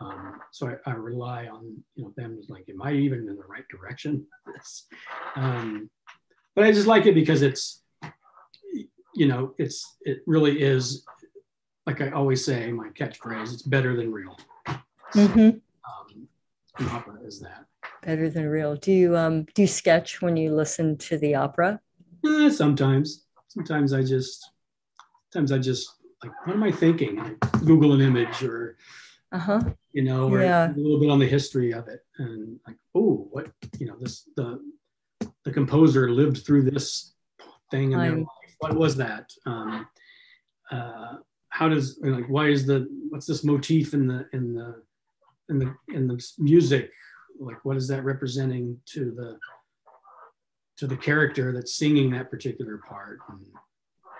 [0.01, 3.45] um, so I, I, rely on you know them like am i even in the
[3.49, 4.27] right direction
[5.37, 5.91] um,
[6.55, 7.80] but i just like it because it's
[9.15, 11.05] you know it's it really is
[11.87, 14.37] like i always say my catchphrase it's better than real
[15.15, 15.41] Mm-hmm.
[15.49, 16.29] Um,
[16.93, 17.65] opera is that.
[18.03, 18.77] Better than real.
[18.77, 21.81] Do you um do you sketch when you listen to the opera?
[22.25, 23.25] Uh, sometimes.
[23.49, 24.53] Sometimes I just.
[25.33, 27.19] Sometimes I just like, what am I thinking?
[27.19, 27.35] I
[27.65, 28.77] Google an image or.
[29.33, 29.61] Uh-huh.
[29.93, 30.71] You know, or Yeah.
[30.71, 33.51] a little bit on the history of it, and like, oh, what
[33.81, 34.61] you know, this the
[35.45, 37.15] the composer lived through this
[37.73, 38.27] thing in their life.
[38.61, 39.31] What was that?
[39.47, 39.87] Um,
[40.71, 41.17] uh,
[41.49, 44.83] how does like why is the what's this motif in the in the
[45.49, 46.91] in the in the music
[47.41, 49.37] like what is that representing to the
[50.77, 53.45] to the character that's singing that particular part and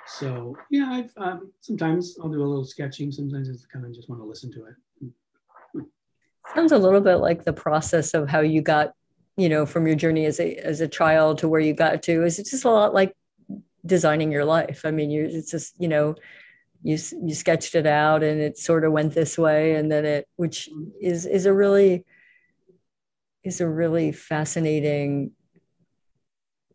[0.09, 4.09] so yeah i've um, sometimes i'll do a little sketching sometimes i kind of just
[4.09, 4.75] want to listen to it
[6.55, 8.93] Sounds a little bit like the process of how you got,
[9.37, 12.25] you know, from your journey as a as a child to where you got to.
[12.25, 13.15] Is it just a lot like
[13.85, 14.83] designing your life?
[14.85, 16.15] I mean, you it's just you know,
[16.83, 20.29] you you sketched it out and it sort of went this way, and then it,
[20.37, 20.69] which
[21.01, 22.05] is is a really
[23.43, 25.33] is a really fascinating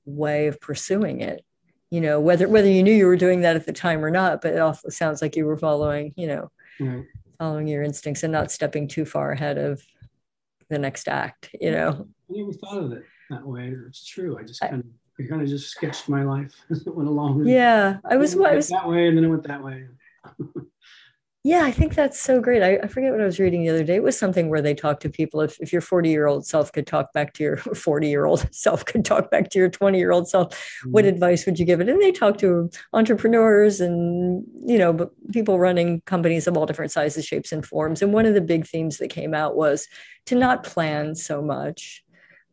[0.05, 1.43] way of pursuing it.
[1.91, 4.41] You know, whether whether you knew you were doing that at the time or not,
[4.41, 7.05] but it also sounds like you were following, you know, right
[7.39, 9.83] following your instincts and not stepping too far ahead of
[10.69, 14.43] the next act you know i never thought of it that way it's true i
[14.43, 14.89] just I- kind of
[15.19, 18.55] I kind of just sketched my life as it went along yeah i was i
[18.55, 19.85] was that way and then it went that way.
[21.45, 22.63] Yeah i think that's so great.
[22.63, 23.97] I, I forget what i was reading the other day.
[23.97, 25.41] It was something where they talk to people.
[25.41, 27.57] If, if your 40 year old self could talk back to your
[27.87, 31.13] 40 year old self could talk back to your 20 year old self what mm-hmm.
[31.13, 31.87] advice would you give it?
[31.87, 37.27] And they talk to entrepreneurs and you know people running companies of all different sizes
[37.27, 38.01] shapes and forms.
[38.01, 39.87] And one of the big themes that came out was
[40.25, 42.03] to not plan so much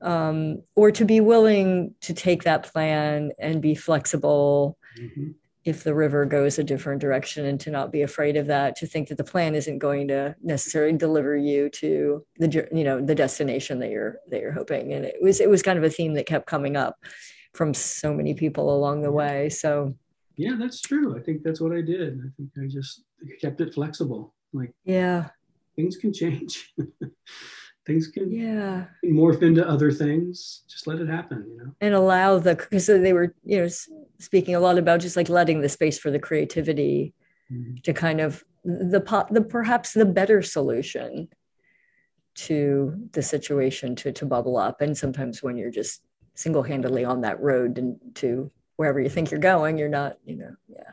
[0.03, 5.35] um, or to be willing to take that plan and be flexible Mhm.
[5.65, 8.87] if the river goes a different direction and to not be afraid of that to
[8.87, 13.15] think that the plan isn't going to necessarily deliver you to the you know the
[13.15, 16.15] destination that you're that you're hoping and it was it was kind of a theme
[16.15, 16.97] that kept coming up
[17.55, 19.95] from so many people along the way so
[20.37, 21.17] Yeah, that's true.
[21.17, 22.19] I think that's what I did.
[22.27, 23.05] I think I just
[23.41, 24.35] kept it flexible.
[24.53, 25.29] Like yeah
[25.77, 26.75] things can change.
[27.87, 30.63] things can yeah morph into other things.
[30.69, 31.75] Just let it happen, you know.
[31.81, 33.69] and allow the because they were you know
[34.19, 37.15] speaking a lot about just like letting the space for the creativity
[37.53, 37.83] Mhm.
[37.83, 41.29] to kind of the po- the perhaps the better solution
[42.35, 46.03] to the situation to to bubble up and sometimes when you're just
[46.35, 50.55] single-handedly on that road and to wherever you think you're going you're not you know
[50.69, 50.93] yeah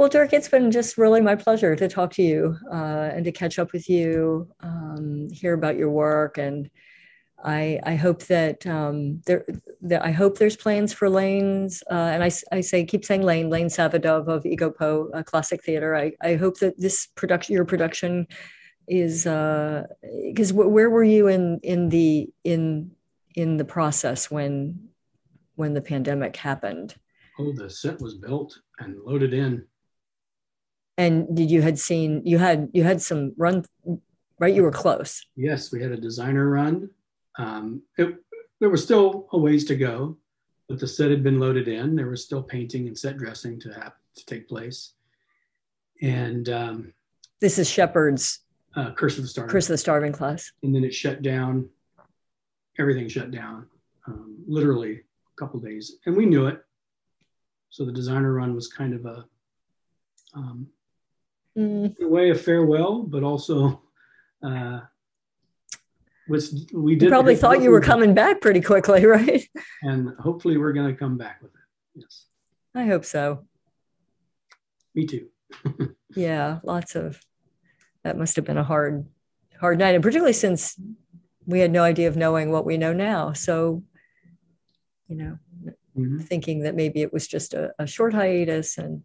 [0.00, 3.30] well dirk it's been just really my pleasure to talk to you uh, and to
[3.30, 6.70] catch up with you um, hear about your work and
[7.44, 9.44] I, I hope that um, there
[9.82, 13.68] that I hope there's plans for Lane's uh, and I say keep saying Lane Lane
[13.68, 15.96] Savadove of EgoPo uh, Classic Theater.
[15.96, 18.26] I, I hope that this production your production
[18.86, 22.90] is because where were you in in the in
[23.34, 24.88] in the process when
[25.56, 26.94] when the pandemic happened
[27.40, 29.64] Oh, the set was built and loaded in.
[31.00, 33.64] And did you had seen you had you had some run
[34.38, 36.90] right you were close Yes, we had a designer run.
[37.38, 38.14] Um, it,
[38.60, 40.18] there was still a ways to go,
[40.68, 41.96] but the set had been loaded in.
[41.96, 44.92] There was still painting and set dressing to happen to take place.
[46.02, 46.92] And um,
[47.40, 48.40] this is Shepard's
[48.76, 49.46] uh, Curse of the Star.
[49.46, 51.68] Curse of the Starving Class and then it shut down.
[52.78, 53.66] Everything shut down,
[54.06, 56.62] um, literally a couple days, and we knew it.
[57.70, 59.24] So the designer run was kind of a,
[60.34, 60.66] um,
[61.58, 63.82] Mm, in a way, a farewell, but also,
[64.42, 64.80] uh,
[66.28, 69.48] was we you did probably thought you were coming back pretty quickly right
[69.82, 71.60] and hopefully we're going to come back with it.
[72.00, 72.26] Yes,
[72.72, 73.44] I hope so
[74.94, 75.26] me too.
[76.14, 77.20] yeah lots of
[78.04, 79.06] that must have been a hard
[79.58, 80.78] hard night and particularly since
[81.46, 83.82] we had no idea of knowing what we know now so
[85.08, 85.38] you know
[85.98, 86.22] Mhm.
[86.22, 89.02] thinking that maybe it was just a, a short hiatus and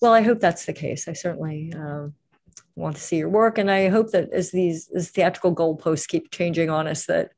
[0.00, 2.14] well i hope that's the case i certainly um,
[2.74, 6.30] want to see your work and i hope that as these as theatrical goalposts keep
[6.30, 7.32] changing on us that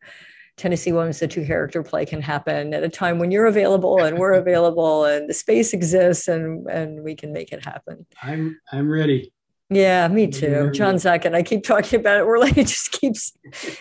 [0.56, 4.18] tennessee williams the two character play can happen at a time when you're available and
[4.18, 8.90] we're available and the space exists and and we can make it happen I'm I'm
[8.90, 9.32] ready.
[9.70, 10.70] yeah, me too.
[10.72, 12.26] John Zach and I keep talking about it.
[12.26, 13.34] We're like, it just keeps,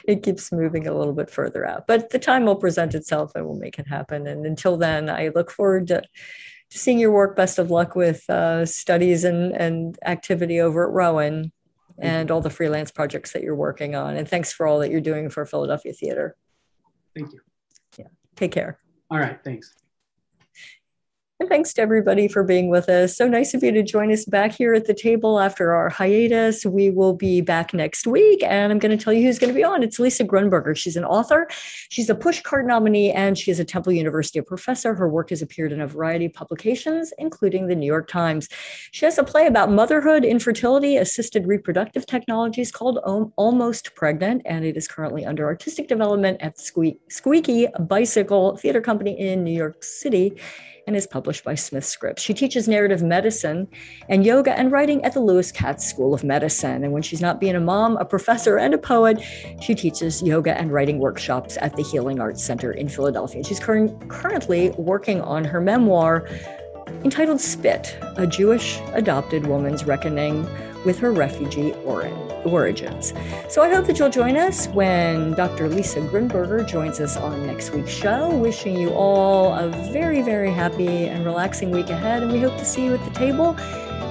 [0.06, 1.88] it keeps moving a little bit further out.
[1.88, 4.28] But the time will present itself and we'll make it happen.
[4.28, 6.04] And until then, I look forward to
[6.70, 7.36] seeing your work.
[7.36, 11.52] Best of luck with uh, studies and, and activity over at Rowan
[12.00, 14.16] and all the freelance projects that you're working on.
[14.16, 16.36] And thanks for all that you're doing for Philadelphia Theater.
[17.16, 17.40] Thank you.
[17.98, 18.08] Yeah.
[18.36, 18.78] Take care.
[19.10, 19.74] All right, thanks.
[21.40, 23.16] And thanks to everybody for being with us.
[23.16, 26.66] So nice of you to join us back here at the table after our hiatus.
[26.66, 29.56] We will be back next week, and I'm going to tell you who's going to
[29.56, 29.84] be on.
[29.84, 30.76] It's Lisa Grunberger.
[30.76, 31.48] She's an author,
[31.90, 34.96] she's a Pushcart nominee, and she is a Temple University professor.
[34.96, 38.50] Her work has appeared in a variety of publications, including the New York Times.
[38.92, 42.98] She has a play about motherhood, infertility, assisted reproductive technologies called
[43.36, 49.44] Almost Pregnant, and it is currently under artistic development at Squeaky Bicycle Theater Company in
[49.44, 50.36] New York City
[50.88, 52.22] and is published by Smith Scripps.
[52.22, 53.68] She teaches narrative medicine
[54.10, 56.84] and yoga and writing at the Lewis Katz School of Medicine.
[56.84, 59.22] And when she's not being a mom, a professor, and a poet,
[59.62, 63.44] she teaches yoga and writing workshops at the Healing Arts Center in Philadelphia.
[63.44, 66.28] She's cur- currently working on her memoir
[67.04, 70.48] entitled Spit A Jewish Adopted Woman's Reckoning
[70.88, 71.74] with Her Refugee
[72.46, 73.14] origins.
[73.50, 75.68] So I hope that you'll join us when Dr.
[75.68, 78.34] Lisa Grunberger joins us on next week's show.
[78.34, 82.24] Wishing you all a very, very happy and relaxing week ahead.
[82.24, 83.54] And we hope to see you at the table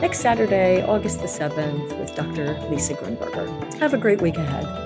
[0.02, 2.52] next Saturday, August the 7th, with Dr.
[2.68, 3.74] Lisa Grunberger.
[3.78, 4.85] Have a great week ahead.